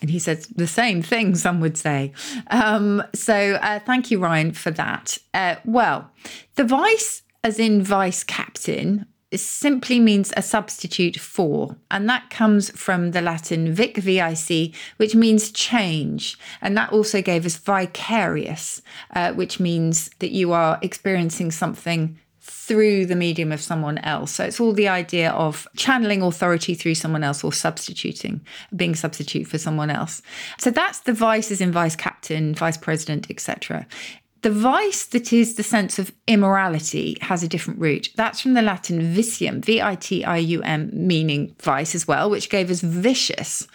And 0.01 0.11
he 0.11 0.19
says 0.19 0.49
the 0.49 0.67
same 0.67 1.03
thing, 1.03 1.37
some 1.37 1.61
would 1.61 1.77
say. 1.77 2.13
Um, 2.51 3.05
so 3.15 3.59
uh, 3.63 3.79
thank 3.79 4.11
you, 4.11 4.19
Ryan, 4.19 4.51
for 4.51 4.73
that. 4.73 5.19
Uh, 5.33 5.55
well, 5.65 6.11
the 6.57 6.65
vice, 6.65 7.23
as 7.45 7.61
in 7.61 7.81
vice 7.81 8.25
captain, 8.25 9.07
simply 9.39 10.01
means 10.01 10.33
a 10.37 10.43
substitute 10.43 11.17
for, 11.17 11.77
and 11.91 12.09
that 12.09 12.31
comes 12.31 12.71
from 12.71 13.13
the 13.13 13.23
Latin 13.23 13.73
vic, 13.73 13.97
vic, 13.97 14.75
which 14.97 15.15
means 15.15 15.53
change. 15.53 16.37
And 16.61 16.77
that 16.77 16.93
also 16.93 17.23
gave 17.23 17.47
us 17.47 17.57
vicarious, 17.57 18.83
uh, 19.15 19.33
which 19.33 19.61
means 19.61 20.11
that 20.19 20.33
you 20.33 20.53
are 20.53 20.79
experiencing 20.83 21.53
something 21.53 22.19
through 22.41 23.07
the 23.07 23.17
medium 23.17 23.53
of 23.53 23.61
someone 23.61 23.99
else. 23.99 24.33
So 24.33 24.45
it's 24.45 24.61
all 24.61 24.73
the 24.73 24.89
idea 24.89 25.31
of 25.31 25.69
channeling 25.77 26.23
authority 26.23 26.75
through 26.75 26.95
someone 26.95 27.23
else 27.23 27.45
or 27.45 27.53
substituting, 27.53 28.41
being 28.75 28.95
substitute 28.95 29.47
for 29.47 29.59
someone 29.59 29.91
else. 29.91 30.23
So 30.59 30.71
that's 30.71 31.01
the 31.01 31.13
vices 31.13 31.61
in 31.61 31.71
vice 31.71 31.97
captain, 31.97 32.55
vice 32.55 32.77
president, 32.77 33.31
etc. 33.31 33.87
The 34.43 34.51
vice 34.51 35.05
that 35.07 35.33
is 35.33 35.57
the 35.57 35.63
sense 35.63 35.99
of 35.99 36.13
immorality 36.27 37.19
has 37.21 37.43
a 37.43 37.49
different 37.49 37.79
root. 37.79 38.09
That's 38.17 38.41
from 38.41 38.55
the 38.55 38.63
Latin 38.63 39.15
vitium, 39.15 39.63
V 39.63 39.83
I 39.83 39.97
T 39.97 40.25
I 40.25 40.39
U 40.39 40.63
M, 40.63 40.91
meaning 40.93 41.55
vice 41.61 41.95
as 41.95 42.09
well, 42.09 42.31
which 42.31 42.49
gave 42.49 42.71
us 42.71 42.81
vicious. 42.81 43.69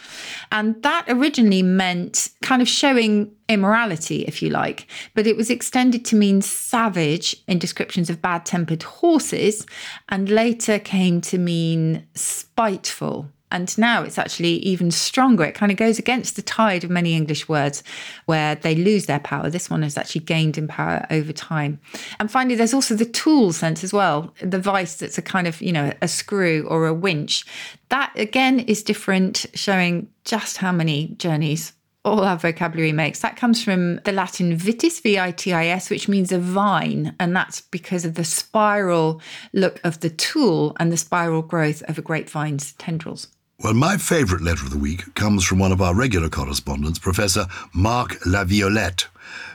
And 0.50 0.82
that 0.82 1.04
originally 1.08 1.62
meant 1.62 2.30
kind 2.42 2.60
of 2.60 2.68
showing 2.68 3.32
immorality, 3.48 4.24
if 4.24 4.42
you 4.42 4.50
like, 4.50 4.88
but 5.14 5.26
it 5.26 5.36
was 5.36 5.50
extended 5.50 6.04
to 6.06 6.16
mean 6.16 6.42
savage 6.42 7.36
in 7.46 7.60
descriptions 7.60 8.10
of 8.10 8.20
bad 8.20 8.44
tempered 8.44 8.82
horses 8.82 9.66
and 10.08 10.28
later 10.28 10.80
came 10.80 11.20
to 11.20 11.38
mean 11.38 12.06
spiteful. 12.14 13.30
And 13.52 13.76
now 13.78 14.02
it's 14.02 14.18
actually 14.18 14.54
even 14.58 14.90
stronger. 14.90 15.44
It 15.44 15.54
kind 15.54 15.70
of 15.70 15.78
goes 15.78 15.98
against 15.98 16.34
the 16.34 16.42
tide 16.42 16.82
of 16.82 16.90
many 16.90 17.14
English 17.14 17.48
words 17.48 17.84
where 18.24 18.56
they 18.56 18.74
lose 18.74 19.06
their 19.06 19.20
power. 19.20 19.50
This 19.50 19.70
one 19.70 19.82
has 19.82 19.96
actually 19.96 20.22
gained 20.22 20.58
in 20.58 20.66
power 20.66 21.06
over 21.10 21.32
time. 21.32 21.78
And 22.18 22.30
finally, 22.30 22.56
there's 22.56 22.74
also 22.74 22.96
the 22.96 23.04
tool 23.04 23.52
sense 23.52 23.84
as 23.84 23.92
well. 23.92 24.34
The 24.42 24.58
vice 24.58 24.96
that's 24.96 25.16
a 25.16 25.22
kind 25.22 25.46
of, 25.46 25.62
you 25.62 25.72
know, 25.72 25.92
a 26.02 26.08
screw 26.08 26.66
or 26.68 26.86
a 26.86 26.94
winch. 26.94 27.46
That 27.90 28.12
again 28.16 28.60
is 28.60 28.82
different, 28.82 29.46
showing 29.54 30.08
just 30.24 30.56
how 30.56 30.72
many 30.72 31.14
journeys 31.18 31.72
all 32.04 32.24
our 32.24 32.36
vocabulary 32.36 32.92
makes. 32.92 33.20
That 33.20 33.36
comes 33.36 33.62
from 33.62 33.96
the 33.98 34.12
Latin 34.12 34.56
vitis, 34.56 35.02
V 35.02 35.18
I 35.18 35.32
T 35.32 35.52
I 35.52 35.66
S, 35.66 35.90
which 35.90 36.08
means 36.08 36.32
a 36.32 36.38
vine. 36.38 37.14
And 37.18 37.34
that's 37.34 37.60
because 37.60 38.04
of 38.04 38.14
the 38.14 38.24
spiral 38.24 39.20
look 39.52 39.80
of 39.84 40.00
the 40.00 40.10
tool 40.10 40.76
and 40.78 40.92
the 40.92 40.96
spiral 40.96 41.42
growth 41.42 41.82
of 41.88 41.98
a 41.98 42.02
grapevine's 42.02 42.72
tendrils. 42.74 43.28
Well, 43.62 43.72
my 43.72 43.96
favourite 43.96 44.44
letter 44.44 44.64
of 44.64 44.70
the 44.70 44.78
week 44.78 45.14
comes 45.14 45.42
from 45.42 45.58
one 45.58 45.72
of 45.72 45.80
our 45.80 45.94
regular 45.94 46.28
correspondents, 46.28 46.98
Professor 46.98 47.46
Marc 47.72 48.18
Laviolette, 48.26 49.06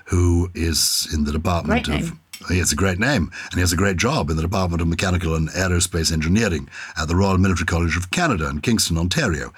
who 0.05 0.49
is 0.55 1.07
in 1.13 1.23
the 1.23 1.31
Department 1.31 1.85
Great 1.85 1.99
of. 2.01 2.05
name. 2.09 2.19
He 2.47 2.57
has 2.57 2.71
a 2.71 2.75
great 2.75 2.99
name, 2.99 3.31
and 3.45 3.53
he 3.53 3.59
has 3.59 3.71
a 3.71 3.77
great 3.77 3.97
job 3.97 4.29
in 4.29 4.35
the 4.35 4.41
Department 4.41 4.81
of 4.81 4.87
Mechanical 4.87 5.35
and 5.35 5.49
Aerospace 5.49 6.11
Engineering 6.11 6.69
at 6.97 7.07
the 7.07 7.15
Royal 7.15 7.37
Military 7.37 7.65
College 7.65 7.95
of 7.95 8.11
Canada 8.11 8.49
in 8.49 8.61
Kingston, 8.61 8.97
Ontario. 8.97 9.53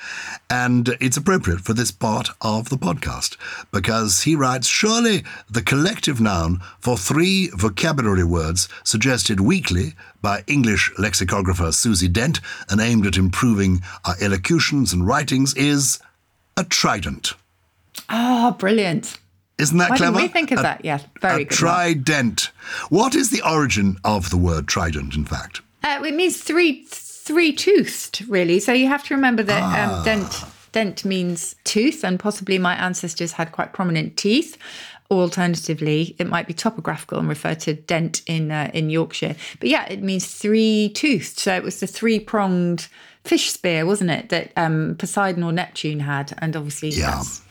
And 0.49 0.95
it's 0.99 1.17
appropriate 1.17 1.61
for 1.61 1.73
this 1.73 1.91
part 1.91 2.29
of 2.41 2.69
the 2.69 2.77
podcast 2.77 3.37
because 3.71 4.23
he 4.23 4.35
writes 4.35 4.67
Surely 4.67 5.23
the 5.49 5.61
collective 5.61 6.19
noun 6.19 6.61
for 6.79 6.97
three 6.97 7.49
vocabulary 7.55 8.23
words 8.23 8.67
suggested 8.83 9.39
weekly 9.39 9.93
by 10.21 10.43
English 10.47 10.91
lexicographer 10.97 11.71
Susie 11.71 12.07
Dent 12.07 12.39
and 12.69 12.79
aimed 12.79 13.05
at 13.05 13.17
improving 13.17 13.81
our 14.05 14.15
elocutions 14.21 14.93
and 14.93 15.07
writings 15.07 15.53
is 15.55 15.99
a 16.57 16.63
trident. 16.63 17.33
Oh, 18.09 18.51
brilliant. 18.51 19.17
Isn't 19.59 19.77
that 19.77 19.91
Why 19.91 19.97
clever? 19.97 20.17
didn't 20.17 20.29
we 20.29 20.33
think 20.33 20.51
of 20.51 20.59
A- 20.59 20.63
that? 20.63 20.83
Yeah, 20.85 20.99
very 21.21 21.43
a 21.43 21.45
good. 21.45 21.55
Trident. 21.57 22.49
What 22.89 23.13
is 23.15 23.29
the 23.29 23.41
origin 23.47 23.97
of 24.03 24.29
the 24.29 24.37
word 24.37 24.67
trident, 24.67 25.15
in 25.15 25.25
fact? 25.25 25.61
Uh, 25.83 26.01
it 26.05 26.15
means 26.15 26.41
three 26.41 26.85
three 26.89 27.53
toothed, 27.53 28.25
really. 28.27 28.59
So 28.59 28.73
you 28.73 28.87
have 28.87 29.03
to 29.05 29.13
remember 29.15 29.43
that 29.43 29.61
Ah. 29.63 29.99
um, 29.99 30.03
dent 30.05 30.43
dent 30.71 31.05
means 31.05 31.55
tooth, 31.63 32.03
and 32.03 32.19
possibly 32.19 32.57
my 32.57 32.75
ancestors 32.75 33.33
had 33.33 33.51
quite 33.51 33.73
prominent 33.73 34.17
teeth. 34.17 34.57
Alternatively, 35.11 36.15
it 36.17 36.27
might 36.27 36.47
be 36.47 36.53
topographical 36.53 37.19
and 37.19 37.29
refer 37.29 37.53
to 37.53 37.73
dent 37.75 38.23
in 38.25 38.51
uh, 38.51 38.71
in 38.73 38.89
Yorkshire. 38.89 39.35
But 39.59 39.69
yeah, 39.69 39.85
it 39.85 40.01
means 40.01 40.25
three 40.25 40.89
toothed. 40.95 41.37
So 41.39 41.53
it 41.55 41.63
was 41.63 41.79
the 41.79 41.87
three 41.87 42.19
pronged 42.19 42.87
fish 43.23 43.51
spear, 43.51 43.85
wasn't 43.85 44.09
it, 44.09 44.29
that 44.29 44.51
um, 44.57 44.95
Poseidon 44.97 45.43
or 45.43 45.51
Neptune 45.53 45.99
had, 46.01 46.33
and 46.39 46.55
obviously 46.55 46.89
Yeah. 46.89 47.11
that's 47.11 47.41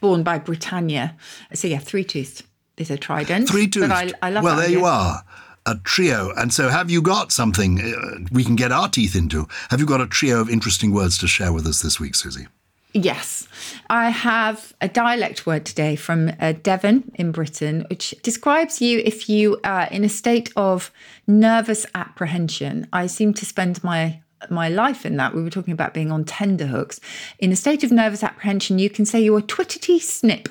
born 0.00 0.22
by 0.22 0.38
Britannia. 0.38 1.16
So 1.54 1.68
yeah, 1.68 1.78
three 1.78 2.04
toothed 2.04 2.44
is 2.76 2.90
a 2.90 2.96
trident. 2.96 3.48
Three 3.48 3.68
toothed. 3.68 3.88
But 3.88 4.14
I, 4.22 4.28
I 4.28 4.30
love 4.30 4.44
well, 4.44 4.56
there 4.56 4.70
you 4.70 4.84
are. 4.84 5.22
A 5.66 5.74
trio. 5.84 6.32
And 6.34 6.52
so, 6.52 6.68
have 6.70 6.90
you 6.90 7.02
got 7.02 7.30
something 7.30 7.78
uh, 7.80 8.26
we 8.32 8.42
can 8.42 8.56
get 8.56 8.72
our 8.72 8.88
teeth 8.88 9.14
into? 9.14 9.46
Have 9.70 9.80
you 9.80 9.86
got 9.86 10.00
a 10.00 10.06
trio 10.06 10.40
of 10.40 10.48
interesting 10.48 10.94
words 10.94 11.18
to 11.18 11.26
share 11.26 11.52
with 11.52 11.66
us 11.66 11.82
this 11.82 12.00
week, 12.00 12.14
Susie? 12.14 12.46
Yes. 12.94 13.46
I 13.90 14.08
have 14.08 14.72
a 14.80 14.88
dialect 14.88 15.46
word 15.46 15.66
today 15.66 15.94
from 15.94 16.32
uh, 16.40 16.52
Devon 16.62 17.12
in 17.14 17.32
Britain, 17.32 17.84
which 17.90 18.14
describes 18.22 18.80
you 18.80 19.02
if 19.04 19.28
you 19.28 19.60
are 19.62 19.84
in 19.88 20.04
a 20.04 20.08
state 20.08 20.50
of 20.56 20.90
nervous 21.26 21.84
apprehension. 21.94 22.86
I 22.90 23.06
seem 23.06 23.34
to 23.34 23.44
spend 23.44 23.84
my 23.84 24.22
my 24.50 24.68
life 24.68 25.04
in 25.04 25.16
that. 25.16 25.34
We 25.34 25.42
were 25.42 25.50
talking 25.50 25.72
about 25.72 25.94
being 25.94 26.10
on 26.10 26.24
tenderhooks. 26.24 27.00
In 27.38 27.52
a 27.52 27.56
state 27.56 27.84
of 27.84 27.92
nervous 27.92 28.22
apprehension, 28.22 28.78
you 28.78 28.90
can 28.90 29.04
say 29.04 29.20
you're 29.20 29.40
twitterty 29.40 30.00
snip. 30.00 30.48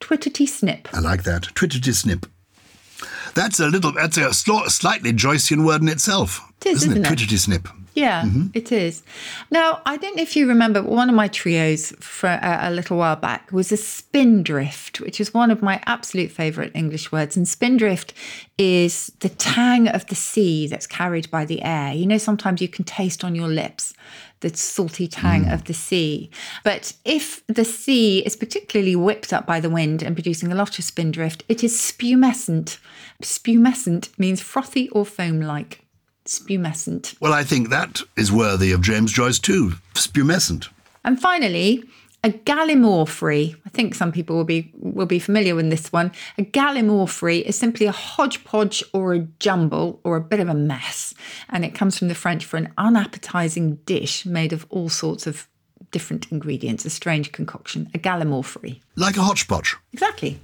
Twitterty 0.00 0.48
snip. 0.48 0.88
I 0.92 1.00
like 1.00 1.24
that. 1.24 1.42
Twitterty 1.54 1.94
snip. 1.94 2.26
That's 3.36 3.60
a 3.60 3.66
little, 3.66 3.92
that's 3.92 4.16
a 4.16 4.32
sl- 4.32 4.64
slightly 4.68 5.12
Joycean 5.12 5.64
word 5.64 5.82
in 5.82 5.88
itself. 5.88 6.40
It 6.62 6.70
is, 6.70 6.82
isn't 6.82 6.92
isn't 6.92 7.04
it? 7.04 7.12
it? 7.12 7.28
Twitterty 7.28 7.38
snip. 7.38 7.68
Yeah, 7.96 8.24
mm-hmm. 8.24 8.48
it 8.52 8.72
is. 8.72 9.02
Now, 9.50 9.80
I 9.86 9.96
don't 9.96 10.16
know 10.16 10.22
if 10.22 10.36
you 10.36 10.46
remember, 10.46 10.82
but 10.82 10.90
one 10.90 11.08
of 11.08 11.14
my 11.14 11.28
trios 11.28 11.92
for 11.98 12.28
a, 12.28 12.58
a 12.64 12.70
little 12.70 12.98
while 12.98 13.16
back 13.16 13.50
was 13.52 13.72
a 13.72 13.76
spindrift, 13.78 15.00
which 15.00 15.18
is 15.18 15.32
one 15.32 15.50
of 15.50 15.62
my 15.62 15.82
absolute 15.86 16.30
favourite 16.30 16.72
English 16.74 17.10
words. 17.10 17.38
And 17.38 17.48
spindrift 17.48 18.12
is 18.58 19.12
the 19.20 19.30
tang 19.30 19.88
of 19.88 20.06
the 20.08 20.14
sea 20.14 20.66
that's 20.66 20.86
carried 20.86 21.30
by 21.30 21.46
the 21.46 21.62
air. 21.62 21.94
You 21.94 22.06
know, 22.06 22.18
sometimes 22.18 22.60
you 22.60 22.68
can 22.68 22.84
taste 22.84 23.24
on 23.24 23.34
your 23.34 23.48
lips 23.48 23.94
the 24.40 24.54
salty 24.54 25.08
tang 25.08 25.44
hmm. 25.44 25.52
of 25.52 25.64
the 25.64 25.74
sea. 25.74 26.30
But 26.64 26.92
if 27.04 27.46
the 27.46 27.64
sea 27.64 28.20
is 28.20 28.36
particularly 28.36 28.96
whipped 28.96 29.32
up 29.32 29.46
by 29.46 29.60
the 29.60 29.70
wind 29.70 30.02
and 30.02 30.14
producing 30.16 30.52
a 30.52 30.54
lot 30.54 30.78
of 30.78 30.84
spindrift, 30.84 31.44
it 31.48 31.64
is 31.64 31.76
spumescent. 31.76 32.78
Spumescent 33.22 34.16
means 34.18 34.40
frothy 34.40 34.88
or 34.90 35.04
foam 35.04 35.40
like. 35.40 35.82
Spumescent. 36.24 37.14
Well, 37.20 37.32
I 37.32 37.44
think 37.44 37.70
that 37.70 38.00
is 38.16 38.32
worthy 38.32 38.72
of 38.72 38.82
James 38.82 39.12
Joyce 39.12 39.38
too. 39.38 39.74
Spumescent. 39.94 40.68
And 41.04 41.20
finally, 41.20 41.84
a 42.26 42.30
gallimaufry. 42.30 43.54
I 43.64 43.68
think 43.68 43.94
some 43.94 44.10
people 44.10 44.34
will 44.34 44.44
be 44.44 44.72
will 44.74 45.06
be 45.06 45.20
familiar 45.20 45.54
with 45.54 45.70
this 45.70 45.92
one. 45.92 46.10
A 46.38 46.42
gallimaufry 46.42 47.42
is 47.42 47.56
simply 47.56 47.86
a 47.86 47.92
hodgepodge 47.92 48.82
or 48.92 49.14
a 49.14 49.20
jumble 49.38 50.00
or 50.02 50.16
a 50.16 50.20
bit 50.20 50.40
of 50.40 50.48
a 50.48 50.54
mess, 50.54 51.14
and 51.48 51.64
it 51.64 51.74
comes 51.74 51.96
from 51.96 52.08
the 52.08 52.16
French 52.16 52.44
for 52.44 52.56
an 52.56 52.72
unappetizing 52.76 53.76
dish 53.86 54.26
made 54.26 54.52
of 54.52 54.66
all 54.70 54.88
sorts 54.88 55.28
of 55.28 55.48
different 55.92 56.30
ingredients. 56.32 56.84
A 56.84 56.90
strange 56.90 57.30
concoction. 57.30 57.88
A 57.94 57.98
gallimaufry. 57.98 58.80
Like 58.96 59.16
a 59.16 59.22
hodgepodge. 59.22 59.76
Exactly. 59.92 60.40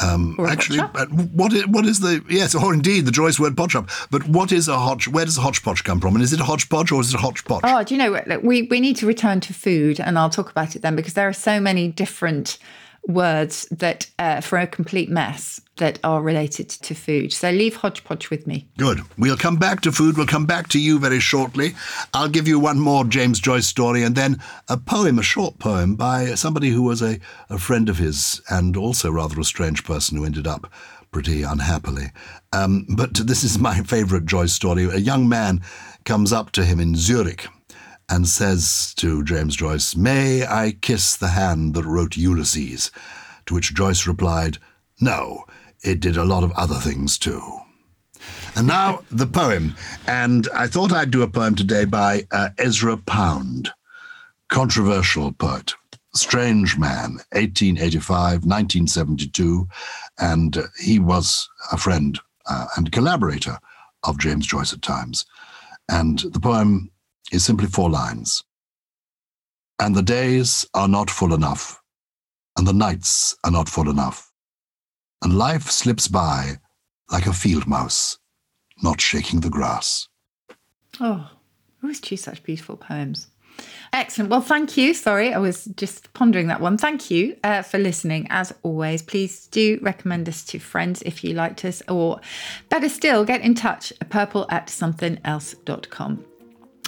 A 0.00 0.42
Actually, 0.48 0.78
what 0.78 1.52
is, 1.52 1.66
what 1.66 1.86
is 1.86 2.00
the 2.00 2.24
yes, 2.28 2.54
or 2.54 2.72
indeed 2.72 3.04
the 3.04 3.10
Joyce 3.10 3.40
word 3.40 3.56
podchop? 3.56 3.90
But 4.10 4.28
what 4.28 4.52
is 4.52 4.68
a 4.68 4.78
hodge? 4.78 5.08
Where 5.08 5.24
does 5.24 5.38
a 5.38 5.40
hodgepodge 5.40 5.84
come 5.84 6.00
from? 6.00 6.14
And 6.14 6.22
is 6.22 6.32
it 6.32 6.40
a 6.40 6.44
hodgepodge 6.44 6.92
or 6.92 7.00
is 7.00 7.12
it 7.12 7.16
a 7.16 7.18
hodgepodge? 7.18 7.62
Oh, 7.64 7.82
do 7.82 7.94
you 7.94 7.98
know? 7.98 8.20
Look, 8.26 8.42
we 8.42 8.62
we 8.62 8.80
need 8.80 8.96
to 8.96 9.06
return 9.06 9.40
to 9.40 9.54
food, 9.54 10.00
and 10.00 10.18
I'll 10.18 10.30
talk 10.30 10.50
about 10.50 10.76
it 10.76 10.82
then 10.82 10.96
because 10.96 11.14
there 11.14 11.28
are 11.28 11.32
so 11.32 11.60
many 11.60 11.88
different 11.88 12.58
words 13.06 13.66
that 13.70 14.10
uh, 14.18 14.40
for 14.40 14.58
a 14.58 14.66
complete 14.66 15.08
mess 15.08 15.60
that 15.78 15.98
are 16.04 16.22
related 16.22 16.68
to 16.68 16.94
food. 16.94 17.32
So 17.32 17.50
leave 17.50 17.76
hodgepodge 17.76 18.30
with 18.30 18.46
me. 18.46 18.68
Good. 18.76 19.00
We'll 19.16 19.36
come 19.36 19.56
back 19.56 19.80
to 19.82 19.92
food. 19.92 20.16
We'll 20.16 20.26
come 20.26 20.46
back 20.46 20.68
to 20.68 20.80
you 20.80 20.98
very 20.98 21.20
shortly. 21.20 21.74
I'll 22.14 22.28
give 22.28 22.46
you 22.46 22.60
one 22.60 22.78
more 22.78 23.04
James 23.04 23.40
Joyce 23.40 23.66
story 23.66 24.02
and 24.02 24.14
then 24.14 24.40
a 24.68 24.76
poem, 24.76 25.18
a 25.18 25.22
short 25.22 25.58
poem 25.58 25.96
by 25.96 26.34
somebody 26.34 26.70
who 26.70 26.82
was 26.82 27.02
a, 27.02 27.18
a 27.48 27.58
friend 27.58 27.88
of 27.88 27.98
his 27.98 28.40
and 28.50 28.76
also 28.76 29.10
rather 29.10 29.40
a 29.40 29.44
strange 29.44 29.84
person 29.84 30.16
who 30.16 30.24
ended 30.24 30.46
up 30.46 30.70
pretty 31.10 31.42
unhappily. 31.42 32.10
Um, 32.52 32.86
but 32.88 33.14
this 33.14 33.44
is 33.44 33.58
my 33.58 33.80
favourite 33.82 34.26
Joyce 34.26 34.52
story. 34.52 34.84
A 34.84 34.96
young 34.96 35.28
man 35.28 35.62
comes 36.04 36.32
up 36.32 36.50
to 36.52 36.64
him 36.64 36.80
in 36.80 36.96
Zurich 36.96 37.48
and 38.08 38.26
says 38.26 38.94
to 38.96 39.22
James 39.24 39.56
Joyce, 39.56 39.94
May 39.94 40.46
I 40.46 40.72
kiss 40.80 41.16
the 41.16 41.28
hand 41.28 41.74
that 41.74 41.84
wrote 41.84 42.16
Ulysses? 42.16 42.90
To 43.46 43.54
which 43.54 43.74
Joyce 43.74 44.06
replied, 44.06 44.58
No, 45.00 45.44
it 45.82 46.00
did 46.00 46.16
a 46.16 46.24
lot 46.24 46.44
of 46.44 46.52
other 46.52 46.76
things 46.76 47.18
too. 47.18 47.42
And 48.56 48.66
now 48.66 49.04
the 49.10 49.26
poem. 49.26 49.76
And 50.06 50.48
I 50.54 50.66
thought 50.66 50.92
I'd 50.92 51.10
do 51.10 51.22
a 51.22 51.28
poem 51.28 51.54
today 51.54 51.84
by 51.84 52.26
uh, 52.32 52.50
Ezra 52.58 52.96
Pound, 52.96 53.70
controversial 54.48 55.32
poet, 55.32 55.74
strange 56.14 56.76
man, 56.76 57.20
1885, 57.32 58.44
1972. 58.44 59.68
And 60.18 60.56
uh, 60.56 60.62
he 60.80 60.98
was 60.98 61.48
a 61.70 61.76
friend 61.76 62.18
uh, 62.46 62.66
and 62.76 62.90
collaborator 62.90 63.58
of 64.04 64.18
James 64.18 64.46
Joyce 64.46 64.72
at 64.72 64.82
times. 64.82 65.24
And 65.88 66.18
the 66.18 66.40
poem 66.40 66.90
is 67.32 67.44
simply 67.44 67.66
four 67.66 67.90
lines. 67.90 68.42
And 69.78 69.94
the 69.94 70.02
days 70.02 70.66
are 70.74 70.88
not 70.88 71.08
full 71.08 71.32
enough, 71.32 71.80
and 72.56 72.66
the 72.66 72.72
nights 72.72 73.36
are 73.44 73.52
not 73.52 73.68
full 73.68 73.88
enough, 73.88 74.27
and 75.22 75.36
life 75.36 75.70
slips 75.70 76.08
by 76.08 76.58
like 77.10 77.26
a 77.26 77.32
field 77.32 77.66
mouse, 77.66 78.18
not 78.82 79.00
shaking 79.00 79.40
the 79.40 79.50
grass. 79.50 80.08
Oh, 81.00 81.30
always 81.82 82.00
choose 82.00 82.22
such 82.22 82.42
beautiful 82.42 82.76
poems. 82.76 83.28
Excellent. 83.92 84.30
Well, 84.30 84.40
thank 84.40 84.76
you. 84.76 84.94
Sorry, 84.94 85.32
I 85.32 85.38
was 85.38 85.64
just 85.76 86.12
pondering 86.12 86.48
that 86.48 86.60
one. 86.60 86.76
Thank 86.78 87.10
you 87.10 87.36
uh, 87.42 87.62
for 87.62 87.78
listening. 87.78 88.26
As 88.30 88.52
always, 88.62 89.02
please 89.02 89.46
do 89.46 89.78
recommend 89.82 90.28
us 90.28 90.44
to 90.46 90.58
friends 90.58 91.02
if 91.02 91.24
you 91.24 91.34
liked 91.34 91.64
us, 91.64 91.82
or 91.88 92.20
better 92.68 92.88
still, 92.88 93.24
get 93.24 93.40
in 93.40 93.54
touch 93.54 93.92
purple 94.10 94.46
at 94.50 94.66
somethingelse.com. 94.66 96.24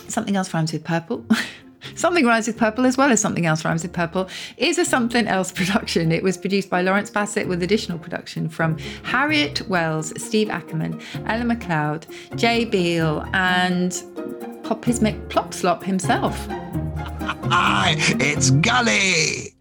Something 0.09 0.37
else 0.37 0.53
rhymes 0.53 0.73
with 0.73 0.85
purple. 0.85 1.25
Something 1.95 2.27
Rhymes 2.27 2.47
with 2.47 2.57
Purple, 2.57 2.87
as 2.87 2.97
well 2.97 3.11
as 3.11 3.21
Something 3.21 3.47
Else 3.47 3.65
Rhymes 3.65 3.83
with 3.83 3.93
Purple, 3.93 4.29
is 4.57 4.79
a 4.79 4.85
Something 4.85 5.27
Else 5.27 5.53
production. 5.61 6.13
It 6.13 6.23
was 6.23 6.37
produced 6.37 6.71
by 6.71 6.83
Lawrence 6.83 7.11
Bassett 7.11 7.49
with 7.49 7.63
additional 7.63 7.99
production 7.99 8.49
from 8.49 8.79
Harriet 9.03 9.69
Wells, 9.69 10.13
Steve 10.23 10.51
Ackerman, 10.51 11.01
Ella 11.27 11.45
McLeod, 11.45 12.05
Jay 12.37 12.65
Beale, 12.65 13.25
and 13.33 13.93
Popismic 14.63 15.29
Plopslop 15.29 15.83
himself. 15.83 16.47
Aye, 17.53 17.97
it's 18.21 18.51
Gully! 18.51 19.55